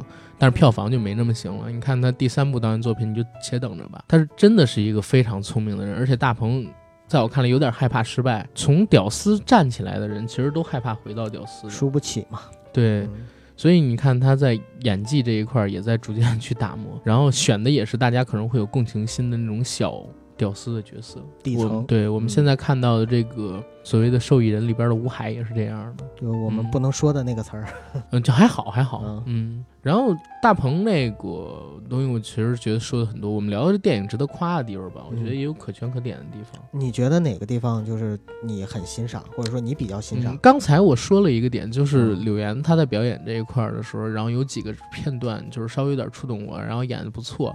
[0.44, 1.72] 但是票房就没那么行了。
[1.72, 4.04] 你看他第三部导演作品，你就且等着吧。
[4.10, 6.68] 他是真的是一个非常聪明的人，而且大鹏
[7.08, 8.46] 在我看来有点害怕失败。
[8.54, 11.70] 从屌丝站起来的人，其实都害怕回到屌丝。
[11.70, 12.42] 输不起嘛。
[12.74, 13.26] 对，嗯
[13.56, 20.04] 所以你看他在演技这一块儿也在逐渐去打磨，然后选的也是大家可能会有共情心的那种小
[20.44, 21.22] 屌丝的角色。
[21.42, 27.68] 底我层对我们嗯现在看到的这个所谓的受益人里边的吴海也是这样的，就我们嗯不能说的那个词儿。
[28.12, 29.66] 嗯，就还好还好，嗯嗯。
[29.82, 33.30] 然后大鹏那个东西，我其实觉得说的很多。
[33.30, 36.62] 我们聊的这电影值得夸的地方吧，我觉得嗯也有可圈可点的地方。
[36.72, 40.40] 你觉得哪个地方就是你很欣赏，或者说你比较欣赏嗯？
[40.42, 47.54] 刚才我说了一个点，就是嗯柳岩她在表演这一块儿的时候，然后有几个片段就是稍微有点触动我，然后演的不错。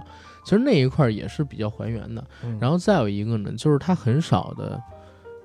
[0.49, 2.25] 其实那一块也是比较还原的。
[2.43, 4.81] 嗯然后再有一个呢，就是他很少的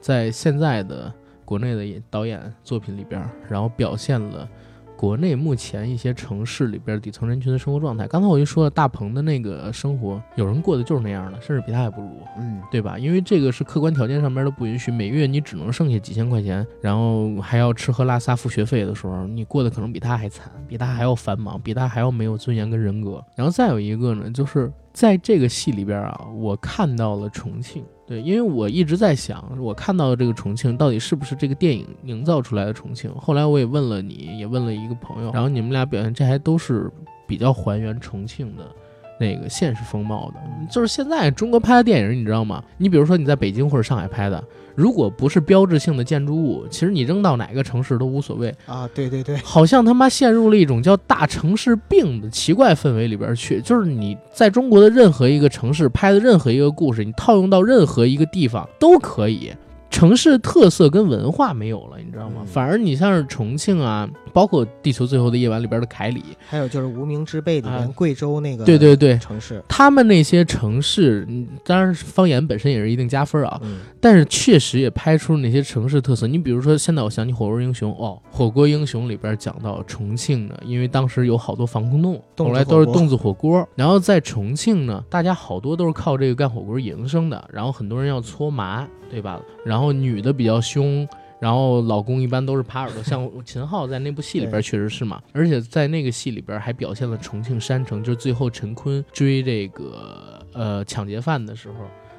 [0.01, 1.13] 在现在的
[1.45, 4.49] 国内的演导演作品里边，然后表现了
[4.97, 8.07] 国内目前一些城市里边底层人群的生活状态。
[8.07, 12.11] 刚才我就说了，大鹏的那个生活，有人过的就是那样的，甚至比他还不如。
[12.39, 12.99] 嗯对吧？
[12.99, 23.23] 因为这个是客观条件上面都不允许，每月你只能剩下几千块钱，然后还要吃喝拉撒付学费的时候，你过得可能比他还惨，比他还要繁忙，比他还要没有尊严跟人格。
[23.37, 27.85] 然后再有一个呢，就是在这个戏里边啊，我看到了重庆。
[28.07, 33.11] 对，因为我一直在想，我看到的这个重庆到底是不是这个电影营造出来的重庆？
[33.15, 36.91] 后来我也问了你，也问了一个朋友，然后你们俩表现，这还都是
[37.27, 38.71] 比较还原重庆的
[39.19, 40.41] 那个现实风貌的。
[40.71, 42.63] 就是现在中国拍的电影，你知道吗？
[42.79, 44.43] 你比如说你在北京或者上海拍的，
[44.75, 48.55] 如果不是标志性的建筑物，其实你扔到哪个城市都无所谓。
[48.67, 53.61] 啊，对对对，好像他妈陷入了一种叫大城市病的奇怪氛围里边去。
[53.61, 59.53] 就是你在中国的任何一个城市拍的任何一个故事，你套用到任何一个地方都可以。
[59.91, 62.39] 城市特色跟文化没有了，你知道吗？
[62.41, 76.27] 嗯反而你像是重庆啊，包括《地球最后的夜晚》里边的凯里，还有就是《无名之辈》里面啊贵州那个对对对，城市，他们那些城市，嗯当然方言本身也是一定加分啊，嗯但是确实也拍出那些城市特色。
[76.27, 83.67] 你比如说，现在我想起《火锅英雄》哦，《火锅英雄》里边讲到重庆呢，因为当时有好多防空洞，后来都是洞子火锅。
[83.77, 89.41] 然后在重庆呢，大家好多都是靠这个干火锅营生的，然后很多人要搓麻，对吧？
[89.65, 91.09] 然后女的比较凶。
[91.45, 101.75] 然后老公一般都是耙耳朵，像秦昊在那部戏里边确实是嘛，而且在那个戏里边还表现了重庆山城，就是最后陈坤追这个呃抢劫犯的时候，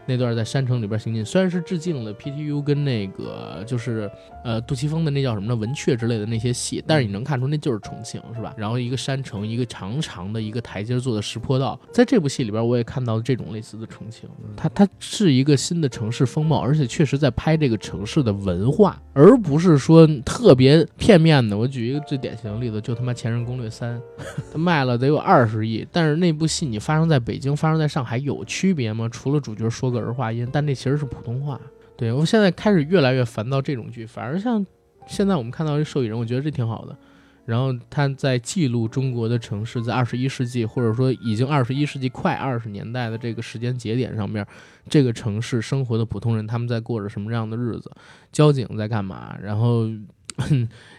[0.05, 4.07] 那段在山城里边行进，虽然是致敬了 PTU 跟那个就是
[4.45, 8.53] 呃杜琪峰的那叫什么呢文雀之类的那些戏，但是你能看出那就是重庆是吧？
[8.55, 21.57] 然后一个山城，一个长长的一个台阶做的石坡道，在这部戏里边我也看到这种类似的重庆，它它是一个新的城市风貌，而且确实在拍这个城市的文化，而不是说特别片面的。
[21.57, 23.97] 我举一个最典型的例子，就他妈《前任攻略三》，
[24.53, 29.09] 它卖了得有二十亿，但是那部戏你发生在北京，发生在上海有区别吗？
[29.11, 31.59] 除了主角说个儿化音，但那其实是普通话。
[31.97, 34.65] 对我现在开始越来越烦到这种剧，反而像
[35.07, 36.97] 现在我们看到这受益人，我觉得这挺好的。
[37.45, 44.45] 然后他在记录中国的城市在二十一世纪，或者说已经二十一世纪快二十年代的这个时间节点上面，
[44.89, 47.91] 这个城市生活的普通人他们在过着什么样的日子，
[48.31, 49.87] 交警在干嘛，然后。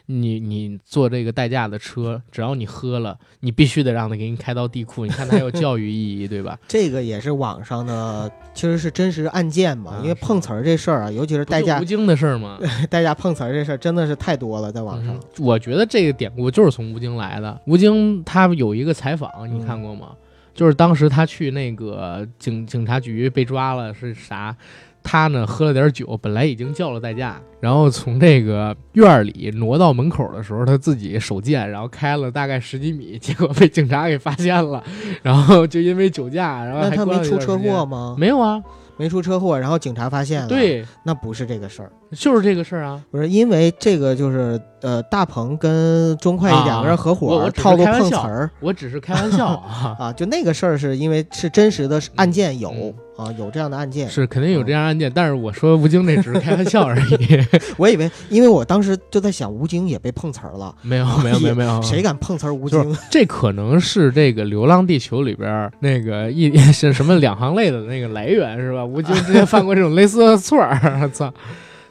[0.07, 5.05] 你你坐这个代驾的车，只要你喝了，你必须得让他给你开到地库。
[5.05, 6.59] 你看它有教育意义，对吧？
[6.69, 9.93] 这个也是网上的，其实是真实案件嘛。
[9.93, 12.59] 啊因为碰瓷儿这事儿啊，尤其是代驾吴京的事儿嘛？
[12.89, 15.21] 代驾碰瓷儿这事儿，真的是太多了，在网上嗯。
[15.39, 17.61] 我觉得这个典故就是从吴京来的。
[17.67, 20.13] 吴京他有一个采访，你看过吗？
[20.55, 24.57] 就是当时他去那个警警察局被抓了，是啥？
[25.09, 34.83] 他呢喝了点酒，本来已经叫了代驾，然后从这个院儿里挪到门口的时候，他自己手贱，然后开了大概十几米，结果被警察给发现了，
[35.23, 38.17] 然后就因为酒驾，然后那他还出车祸吗？
[38.19, 38.61] 没有啊，
[38.97, 43.01] 没出车祸，然后警察发现了。，对，那不是这个事儿，就是这个事儿啊。
[43.09, 54.09] 不是因为这个就是呃，大鹏跟钟会计两个人合伙套路碰瓷儿我只是开玩笑啊， 啊，就那个事儿是因为是真实的案件有嗯啊，有这样的案件。
[54.11, 57.41] 是肯定有这样案件，但是我说吴京那只是开玩笑而已，
[57.79, 62.97] 我以为，因为我当时就在想，吴京也被碰瓷儿了，没有没有没有没有， 谁敢碰瓷儿吴就京？
[63.11, 68.85] 这可能是这个《流浪地球》里边那个一是什么两行泪的那个来源是吧？
[68.85, 71.33] 吴京之前犯过这种类似的错儿，我操！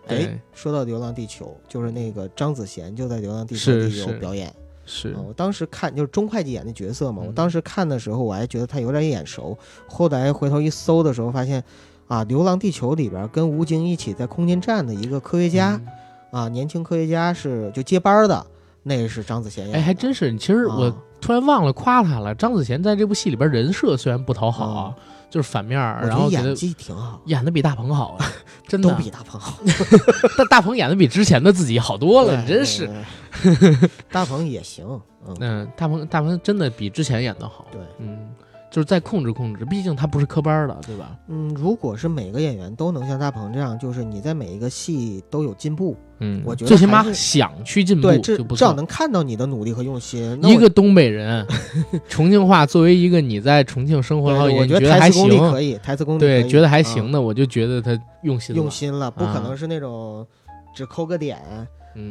[0.07, 4.51] 哎对，，说到《流浪地球》，就是那个张子贤就在《流浪地球》里有表演。
[4.87, 11.63] 是啊，我当时看就是钟会计演的角色嘛，嗯我当时看的时候我还觉得他有点眼熟，后来回头一搜的时候发现，
[12.07, 15.81] 啊，《流浪地球》里边跟吴京一起在空间站的一个科学家、
[16.31, 18.45] 嗯啊，年轻科学家是就接班的，
[18.83, 19.79] 那个是张子贤演的。
[19.79, 20.37] 哎，还真是。
[20.37, 22.35] 其实我啊突然忘了夸他了。
[22.35, 24.95] 张子贤在这部戏里边人设虽然不讨好，啊
[25.35, 28.25] 就是反面然后觉得技挺好，演的比大鹏好啊，
[28.69, 29.59] 真的都比大鹏好
[30.37, 32.89] 但大鹏演的比之前的自己好多了，你真是。
[34.09, 34.85] 大鹏也行，
[35.27, 37.67] 嗯，嗯，大鹏大鹏真的比之前演的好。
[37.69, 38.29] 对，嗯，
[38.75, 41.17] 就是再控制控制，毕竟他不是科班的，对吧？
[41.29, 48.57] 嗯，如果是每个演员都能像大鹏这样，就是你在每一个戏都有进步，嗯，我觉得最起码想去进步对，至就不错。
[48.57, 50.37] 至少能看到你的努力和用心。
[50.43, 51.47] 一个东北人，
[52.09, 58.61] 重庆话作为一个你在重庆生活了好几年，我觉得台词功力行，可以，台词功力对，觉得还啊行的，我就觉得他用心了。
[58.61, 60.27] 用心了，不可啊能是那种
[60.75, 61.65] 只抠个点嗯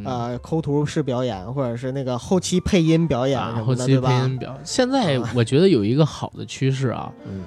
[0.04, 4.14] 啊，抠图式表演，或者是那个后期配音表演啊，什么的，后期配？
[4.24, 4.58] 音表。
[4.64, 7.42] 现在啊我觉得有一个好的趋势啊，嗯，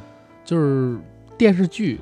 [0.46, 0.98] 就是
[1.38, 2.00] 电视剧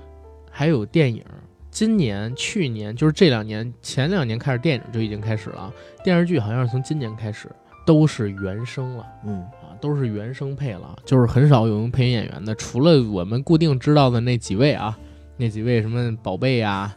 [0.51, 1.23] 还有电影。
[1.71, 5.69] 今年、去年就是这两年，前两年开始电影就已经开始了，
[6.05, 7.49] 电视剧好像是从今年开始
[7.85, 9.05] 都是原声了。
[9.25, 14.97] 嗯，啊，都是原声配了，就是很少有用配音演员的，除了我们固定知道的那几位啊，
[15.35, 16.95] 那几位什么宝贝呀、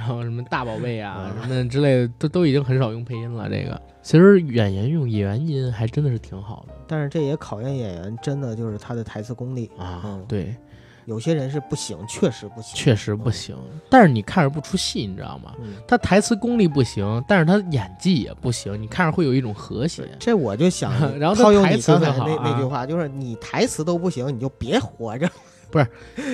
[0.00, 3.50] 然后什么大宝贝啊，啊什么之类的，都都已经很少用配音了。
[3.50, 9.70] 这个其实演员用原音还真的是挺好的但是这也考验演员，真的就是他的台词功力。
[9.76, 10.00] 啊。
[10.06, 10.56] 嗯对，
[11.04, 13.54] 有些人是不行，确实不行，确实不行，
[13.90, 15.54] 但是你看着不出戏，你知道吗？
[15.60, 15.74] 嗯。
[15.86, 20.08] 他台词功力不行，但是他演技也不行，你看着会有一种和谐。
[20.18, 20.90] 这我就想
[21.20, 25.28] 然后他套用台你刚才那那句话，就是你台词都不行，你就别活着。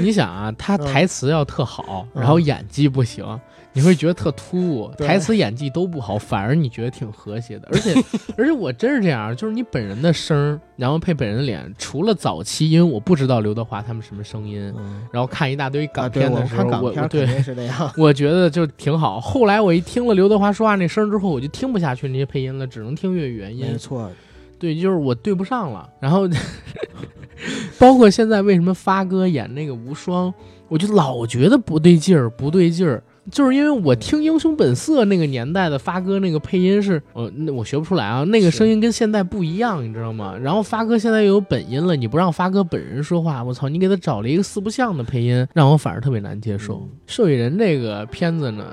[0.00, 3.24] 你想啊，他嗯台词要特好，嗯然后演技不行，
[3.72, 4.90] 你会觉得特突兀。
[4.98, 7.68] 台词、演技都不好，反而你觉得挺和谐的。
[7.70, 7.94] 而且，
[8.38, 17.92] 而且我真是这样，就是你本人的声儿，然后配本人的脸，除了早期，因为我不知道刘德华他们什么声音，嗯，然后看一大堆啊，港片的时候，看港片肯我我对是那样。
[17.96, 19.20] 我觉得就挺好。
[19.20, 23.76] 后来我一听了刘德华说话那声儿之后，我就听不下去那些配音了，只能听粤语原音没。
[23.76, 24.10] 错，
[24.58, 25.86] 对，就是我对不上了。
[26.00, 26.26] 然后，
[27.78, 30.32] 包括现在为什么发哥演那个无双，
[30.68, 33.02] 我就老觉得不对劲儿，不对劲儿。
[33.28, 40.36] 就是因为我听《英雄本色》那个年代的发哥那个配音是，呃，那我学不出来啊，那个声音跟现在不一样，你知道吗？
[40.40, 46.76] 然后发哥现在又有本音了，你不让发哥本人说话，我操，你给他找了一个四不像的配音，让我反而特别难接受。
[46.84, 48.64] 嗯受益人这个片子呢，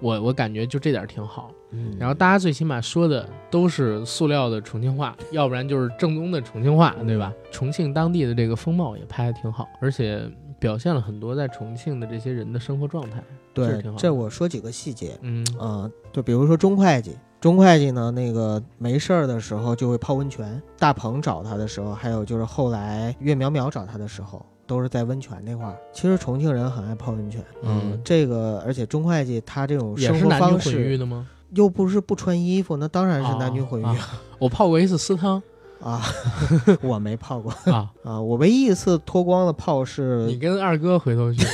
[0.00, 1.52] 我我感觉就这点儿挺好。
[1.72, 7.32] 嗯，然后大家最起码说的都是塑料的重庆话，要不然就是正宗的重庆话，对吧？
[7.50, 10.22] 重庆当地的这个风貌也拍得挺好，而且
[10.58, 13.22] 表现了很多在重庆的这些人的生活状态。
[13.52, 15.18] 对这我说几个细节。
[15.22, 20.62] 嗯啊、就比如说钟会计，钟会计呢，那个没事儿的时候就会泡温泉。
[20.78, 25.76] 大鹏找他的时候，还有就是后来岳淼淼找他的时候，都是在温泉那块儿。
[25.92, 31.26] 其实重庆人很爱泡温泉，嗯这个而且钟会计他这种也生活方是男女混浴式的吗？
[31.54, 35.42] 又不是不穿衣服，那当然是男女混浴啊我泡过一次私汤
[35.80, 36.02] 啊。
[36.82, 41.44] 我没泡过啊， 啊，我唯一一次脱光了泡是你跟二哥回头去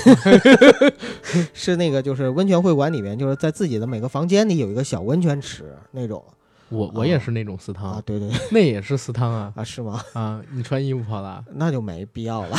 [1.53, 6.23] 是那个就是温泉会馆里面，就是在自己的每个房间里有一个小温泉池那种
[6.69, 10.01] 我我也是那种私汤，啊，对对对那也是私汤啊啊，是吗？
[10.15, 10.43] 啊！
[10.53, 12.57] 你穿衣服泡的啊，那就没必要了。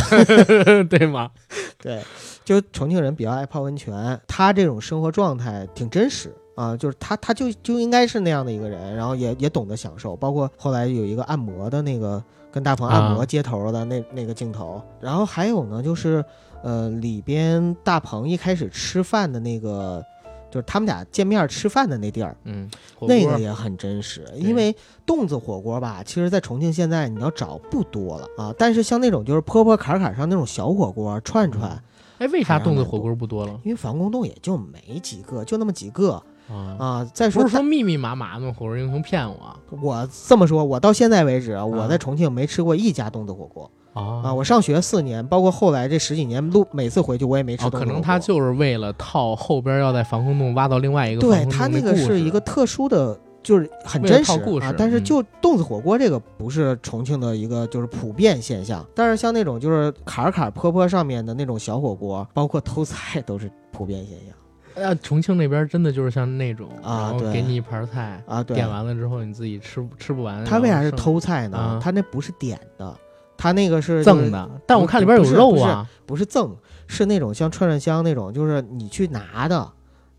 [0.89, 1.29] 对吗？
[1.77, 2.01] 对，
[2.45, 16.25] 就重庆人比较爱泡温泉，他这种生活状态挺真实啊，就是他他就就应该是那样的一个人，然后也也懂得享受，包括后来有一个按摩的那个跟大鹏按摩啊接头的那、那个镜头，然后还有呢就是
[16.63, 20.03] 呃里边大鹏一开始吃饭的那个
[20.49, 22.67] 就是他们俩见面吃饭的那地儿，嗯，
[23.01, 24.25] 那个也很真实。
[24.35, 31.79] 因为洞子火锅吧，其实在重庆现在你要找不多了啊，但是像那种就是坡坡坎坎上那种小火锅串串，
[32.17, 36.75] 哎，为啥洞子火锅不多了因为防空洞也就没几个，就那么几个啊？
[36.79, 37.11] 啊。
[37.13, 44.21] 再说不是说密密麻麻的火锅英雄骗我我这么说，我到现在为止，我啊在重庆没吃过一家洞子火锅啊。
[44.25, 47.69] 啊我上学四年，包括后来这十几年，路每次回去我也没吃。
[47.69, 54.73] 可能他就是为了套后边要在防空洞挖到另外一个防对他那个是一个特殊的，就是很真实套故事啊。
[54.77, 64.35] 但是嗯就洞子火锅这个不是重庆的一个就是普遍现象，但是像那种就是坎儿坎儿坡坡上面的那种小火锅，包括偷菜都是普遍现象
[64.77, 68.43] 呃，重庆那边真的就是像那种，啊对然后给你一盘菜，啊。
[68.43, 70.43] 对点，完了之后你自己吃吃不完。
[70.45, 71.79] 他为啥是偷菜呢啊？
[71.81, 72.95] 他那不是点的，
[73.35, 74.49] 他那个是赠，的？
[74.65, 76.55] 但我看里边有肉啊，不是赠，
[76.87, 79.67] 是那种像串串香那种，就是你去拿的。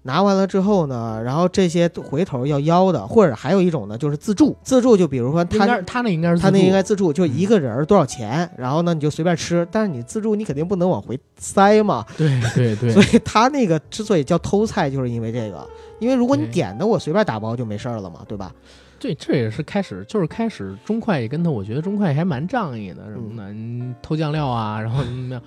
[0.08, 4.56] 拿完了之后呢，然后这些回头要邀的，或者还有一种呢，就是自助。
[4.62, 18.50] 自助就比如说他他那应该是他那应该自助，就一个人儿多少钱，然后呢你就随便吃，但是你自助你肯定不能往回塞嘛，对对对所以他那个之所以叫偷菜，就是因为这个，因为如果你点的我随便打包就没事儿了嘛，对吧？
[18.98, 25.42] 对，这也是开始，就是开始中快也跟他，我觉得中快还蛮仗义的什么的，你偷酱料啊，然后怎么样。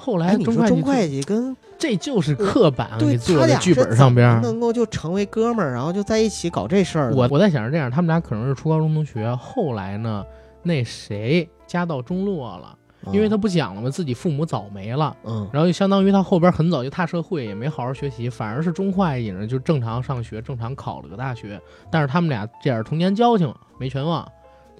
[0.00, 4.40] 后来哎，你说中中会计跟这就是刻板对给做他俩的剧是怎么本上边儿。
[4.40, 7.12] 能够就成为哥们儿，然后就在一起搞这事儿？
[7.14, 10.24] 我我在想是这样，他们俩可能是初高中同学，后来呢，
[10.62, 12.76] 那谁家道中落了，
[13.12, 15.16] 因为他不讲了嘛，自己父母早没了。
[15.24, 21.60] 嗯然后就相当于他后边很早就踏社会，也没好好学习，反而是中会计呢就正常上学，正常考了个大学。
[21.90, 24.26] 但是他们俩这样童年交情没全忘，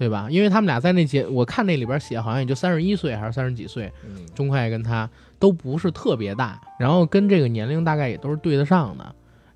[0.01, 0.25] 对吧？
[0.31, 9.05] 因为他们俩在那节，我看那里边写好像也就三十一岁还是三十几岁，嗯中会计跟他都不是特别大，然后跟这个年龄大概也都是对得上的。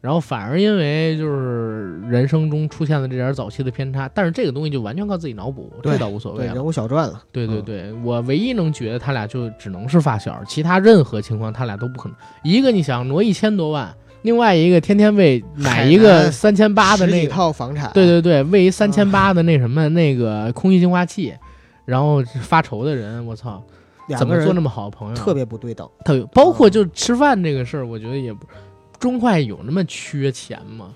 [0.02, 6.64] 然后反而因为就是人生中出现了这点早期的偏差，但是这个东西就完全靠自己脑补，对这倒无所谓对，了人。
[6.64, 7.14] 物小传了。
[7.16, 12.16] 嗯对对对，我唯一能觉得他俩就只能是发小，其他任何情况他俩都不可能。
[12.44, 13.92] 一个你想挪一千多万，
[14.26, 21.32] 另外一个天天为买一个三千八的那个，套房产，对对对，为一三千八的那什么那个空气净化器，
[21.86, 23.64] 然后发愁的人，我操，
[24.18, 25.16] 怎么做那么好的朋友？
[25.16, 25.88] 特别不对等。
[26.04, 28.48] 特别，包括就吃饭这个事儿，我觉得也不，
[28.98, 30.88] 中快有那么缺钱吗？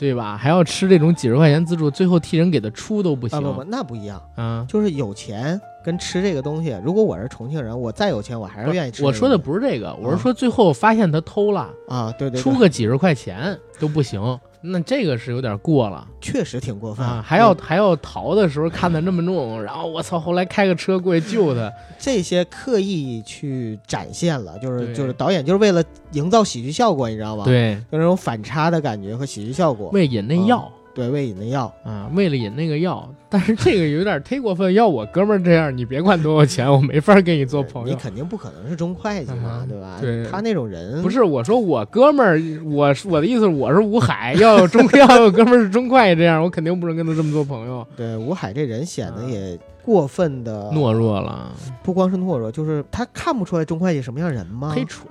[0.00, 0.34] 对吧？
[0.34, 3.38] 还要吃这种几十块钱自助，最后替人给他出都不行。
[3.38, 6.74] 啊不不，那不一样，啊就是有钱跟吃这个东西。
[6.82, 9.08] 如果我是重庆人，我再有钱，我还是愿意吃这个。
[9.08, 17.24] 我说的不是这个，我是说最后发现他偷了，啊，对对，对出个几十块钱都不行，那这个是有点过了确实挺过分啊！
[17.26, 25.82] 还要嗯还要逃的时候看的那么重，然后我操，后来开个车过去救他，这些刻意去展现了，就是对就是导演就是为了
[26.12, 29.88] 营造喜剧效果，你知道吗？，对，就那种反差的感觉和喜剧效果。
[29.90, 30.70] 为引那药。
[30.94, 31.72] 对，为引那药。
[31.84, 34.74] 啊，为了引那个药，但是这个有点忒过分。
[34.74, 37.88] 要我哥们儿这样，你别管多少钱，我没法跟你做朋友。
[37.88, 39.98] 你肯定不可能是中会计嘛，嗯对吧？
[40.00, 47.86] 对他那种人不是我说我哥们儿，我我的意思我是吴海，要有中 要有哥们儿是中会计这样，我肯定不能跟他这么做朋友。
[47.96, 54.74] 对吴海这人显得啊也过分的懦，弱了，不光是懦弱，就是他看不出来中会计什么样人吗？
[54.76, 55.06] 忒蠢。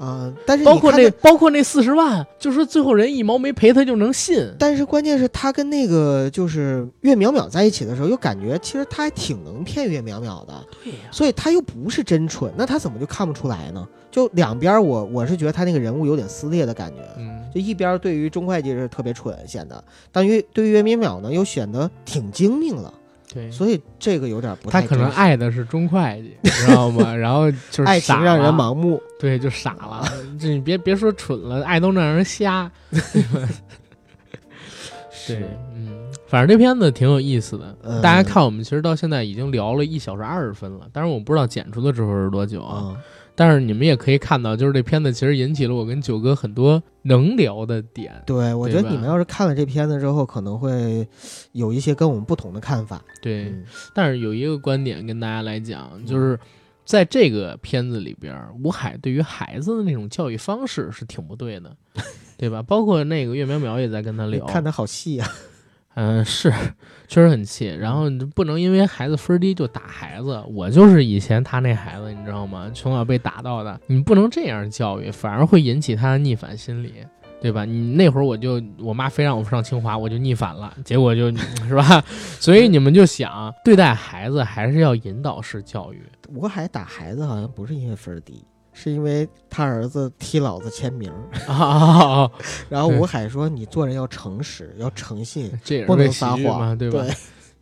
[0.00, 0.32] 啊！
[0.46, 4.50] 但是包括那包括那四十万，就说最后人一毛没赔，他就能信。
[4.58, 13.86] 但是关键是他跟那个就是岳淼淼在一起的时候，又感觉其实他还挺能骗岳淼淼的，对呀、所以他又不是真蠢，那他怎么就看不出来呢？
[14.10, 22.92] 就两边我我是觉得他那个人物有点撕裂的感觉，嗯，就一边对于钟会计是特别蠢显得，但于对于岳淼淼呢又显得挺精明了，
[23.32, 23.50] 对。
[23.50, 27.12] 所以这个有点不他可能爱的是中会计，你知道吗？
[27.16, 30.04] 然后就是爱情傻让人盲目，对，就傻了。
[30.38, 32.70] 这你别别说蠢了，爱都能让人瞎。
[32.90, 33.00] 对
[35.12, 37.76] 是，嗯，反正这片子挺有意思的。
[37.82, 42.76] 嗯大家看，我们其实到现在已经聊了一小时二十分了，但是我不知道剪出的之后是多久啊。
[42.76, 42.96] 啊，
[43.40, 48.22] 但是你们也可以看到，就是这片子其实引起了我跟九哥很多能聊的点。
[48.26, 51.08] 对我觉得你们要是看了这片子之后，可能会
[51.52, 53.02] 有一些跟我们不同的看法。
[53.22, 53.64] 对，嗯
[53.94, 56.38] 但是有一个观点跟大家来讲，就是
[56.84, 61.74] 在这个片子里边，吴海对于孩子的那种教育方式是挺不对的，
[62.36, 62.60] 对吧？
[62.60, 65.26] 包括那个岳苗苗也在跟他聊，看的好细啊，
[65.94, 66.50] 嗯，是，
[67.08, 67.66] 确实很气。
[67.66, 70.42] 然后你不能因为孩子分低就打孩子。
[70.48, 72.70] 我就是以前他那孩子，你知道吗？
[72.72, 76.94] 从小被打到的，你不能这样教育，反而会引起他的逆反心理，
[77.42, 77.64] 对吧？
[77.64, 81.30] 你那会儿我就我妈非让我上清华，我就逆反了，结果就
[81.66, 82.02] 是吧？
[82.38, 86.02] 所以你们就想，对待孩子还是要引导式教育。
[86.32, 91.12] 我还打孩子好像不是因为分低，是因为他儿子替老子签名。
[91.46, 92.30] 啊，
[92.68, 95.50] 然后吴海说：“你做人要诚实，要诚信，
[95.86, 97.02] 不能撒谎，对吧？
[97.02, 97.14] 对，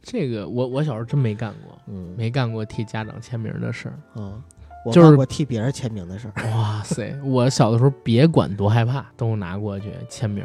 [0.02, 4.20] 这个我我小时候真没干过，嗯，没干过替家长签名的事儿。
[4.20, 4.42] 啊，
[4.84, 6.50] 我就是干过替别人签名的事儿。
[6.50, 7.14] 哇塞！
[7.24, 10.44] 我小的时候别管多害怕，都拿过去签名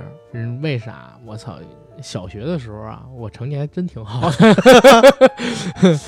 [0.61, 1.17] 为啥？
[1.25, 1.57] 我操！
[2.01, 4.55] 小学的时候啊，我成绩还真挺好的。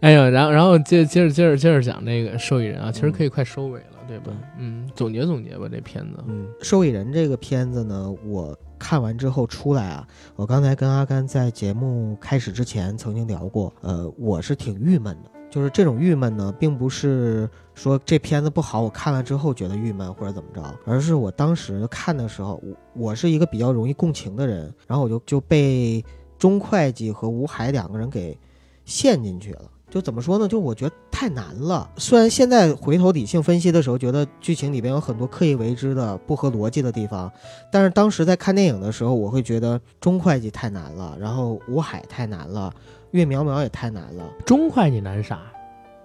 [0.00, 4.32] 哎呀，然后然后接接着接着接着讲那个受益人啊，其实可以快收尾了，对吧？
[4.58, 6.24] 嗯，总结总结吧，这片子。
[6.26, 15.30] 嗯，受益人这个片子呢，我看完之后出来啊，我刚才跟阿甘在节目开始之前曾经聊过，呃，我是挺郁闷的。
[15.50, 26.02] 就是这种郁闷呢，并不是说这片子不好，我看了之后觉得郁闷或者怎么着，而是我当时看的时候，我我是一个比较容易共情的人，然后我就就被
[26.38, 28.38] 钟会计和吴海两个人给
[28.86, 29.62] 陷进去了。
[29.90, 30.46] 就怎么说呢？
[30.46, 31.90] 就我觉得太难了。
[31.96, 37.30] 虽然现在回头理性分析的时候，觉得剧情里边有很多刻意为之的不合逻辑的地方，
[37.70, 42.72] 但是当时在看电影的时候，我会觉得钟会计太难了，然后吴海太难了，
[43.10, 44.24] 岳苗苗也太难了。
[44.46, 45.40] 钟会计难啥？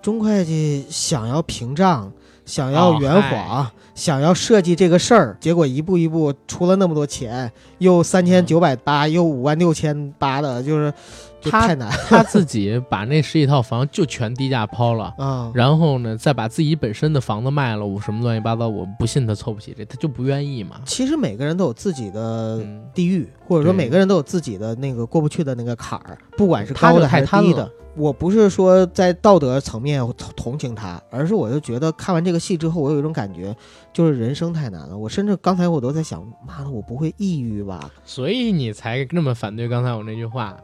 [0.01, 2.11] 钟会计想要屏障，
[2.45, 15.13] 想要圆谎，哦想要设计这个事儿，结果一步一步出了那么多钱，又三千九百八，又五万六千八的，就是就他太难 他自己把那十几套房就全低价抛了。
[15.17, 15.51] 嗯。
[15.53, 20.81] 然后呢，再把自己本身的房子卖了，我什么乱七八糟，我不信他凑不起这，他就不愿意嘛。
[20.85, 27.69] 其实每个人都有自己的嗯，地狱，或者说每个人都有自己的那个过不去的那个坎儿，不管是高的还是低的。
[27.97, 33.55] 我不是说在道德层面同同情他，而是我就觉得看完这个戏之后，我有一种感觉，
[33.93, 34.97] 就是人生太难了。
[34.97, 37.89] 我甚至刚才我都在想，妈的，我不会抑郁吧？
[38.03, 40.57] 所以你才那么反对刚才我那句话。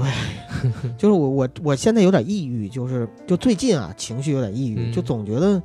[0.96, 5.62] 就是我我我现在有点抑郁，就是就最近啊，情绪有点抑郁，嗯就总觉得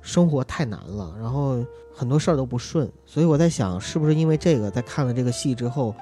[0.00, 1.64] 生活太难了，然后
[1.94, 5.94] 很多事儿都不顺，所以我在想，是不是因为这个，在看了这个戏之后，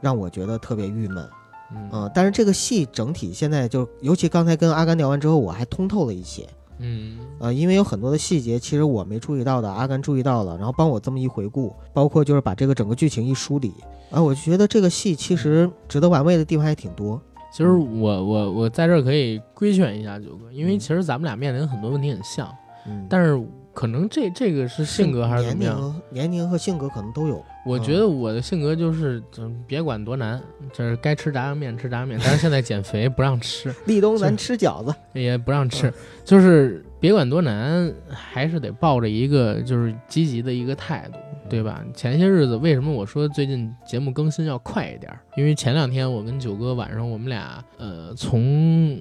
[0.00, 1.28] 让我觉得特别郁闷。
[1.72, 6.48] 嗯嗯，但是这个戏整体现在就，尤其刚才跟阿甘聊完之后，我还通透了一些。
[6.78, 7.18] 嗯。
[7.38, 13.72] 呃，因为有很多的细节，其实我没注意到的，阿甘注意到了，然后帮我这么一回顾，包括就是把这个整个剧情一梳理，
[14.10, 17.20] 啊，我就觉得这个戏其实值得玩味的地方还挺多。
[17.52, 20.78] 其实我我我在这儿可以规劝一下九哥，因为嗯。
[20.78, 22.48] 其实咱们俩面临很多问题很像，
[22.86, 23.42] 嗯，但是
[23.76, 25.76] 可能这这个是性格还是怎么样？
[25.76, 27.44] 年龄、年龄和性格可能都有。
[27.66, 30.42] 我觉得我的性格就是，嗯别管多难，
[30.72, 35.92] 就是该吃炸酱面吃炸酱面，但是现在减肥不让吃， 立冬咱吃饺子，也不让吃，
[36.24, 41.84] 就是别管多难，还是得抱着一个就是积极的一个态度，对吧？
[41.94, 45.20] 前些日子为什么我说最近节目更新要快一点儿？
[45.36, 48.98] 因为前两天我跟九哥晚上我们俩呃从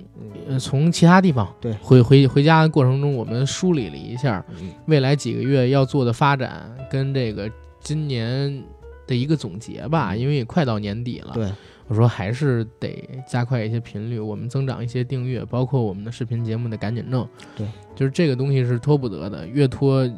[0.48, 7.50] 呃从其他地方对回回回家的过程中，我们梳理了一下嗯未来几个月要做的发展跟这个
[7.80, 8.64] 今年
[9.08, 11.32] 的一个总结吧，因为也快到年底了。
[11.36, 11.52] 对，
[11.88, 17.28] 我说还是得加快一些频率，我们增长一些订阅，包括我们的视频节目得赶紧弄。
[17.56, 20.10] 对，就是这个东西是拖不得的，越拖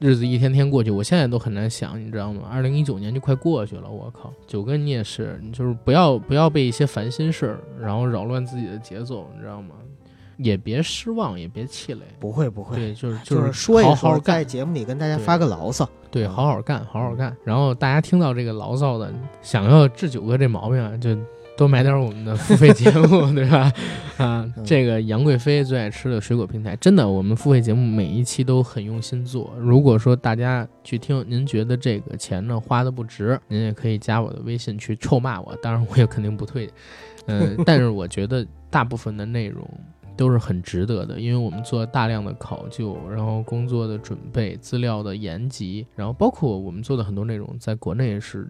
[0.00, 2.48] 日子一天天过去，我现在都很难想，你知道吗？
[2.50, 4.32] 二零一九年就快过去了，我靠！
[4.46, 9.74] 九哥你也是，你就是不要不要被一些烦心事儿，然后扰乱自己的节奏，你知道吗？
[10.38, 12.00] 也别失望，也别气馁。
[12.18, 15.86] 不会不会，对，就是就是说一好好说，在，节目里跟大家发个牢骚。
[16.10, 17.36] 对，嗯好好干，好好干。
[17.44, 19.12] 然后大家听到这个牢骚的，
[19.42, 21.14] 想要治九哥这毛病啊，就
[21.60, 23.70] 多买点我们的付费节目， 对吧？
[24.16, 29.52] 啊，嗯这个杨贵妃最爱吃的水果平台，真的，我们付费节目每一期都很用心做。
[29.58, 36.66] 如果说大家去听，您觉得这个钱呢花的不值，您也可以加我的微信去臭骂我，当然我也肯定不退。
[37.26, 39.62] 嗯、 但是我觉得大部分的内容。
[40.16, 48.46] 都是很值得的，因为我们做了大量的考究，然后工作的准备、资料的研辑，然后包括我们做的很多内容，在国内是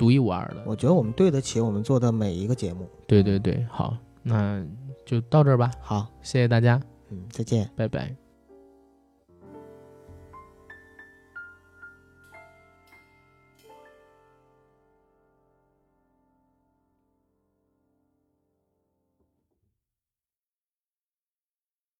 [0.00, 0.62] 独一无二的。
[0.64, 2.88] 我觉得我们对得起我们做的每一个节目。
[3.06, 4.64] 对对对，好，那
[5.04, 7.68] 就到这儿吧，好，谢谢大家，嗯，再见。
[7.76, 8.19] 拜拜。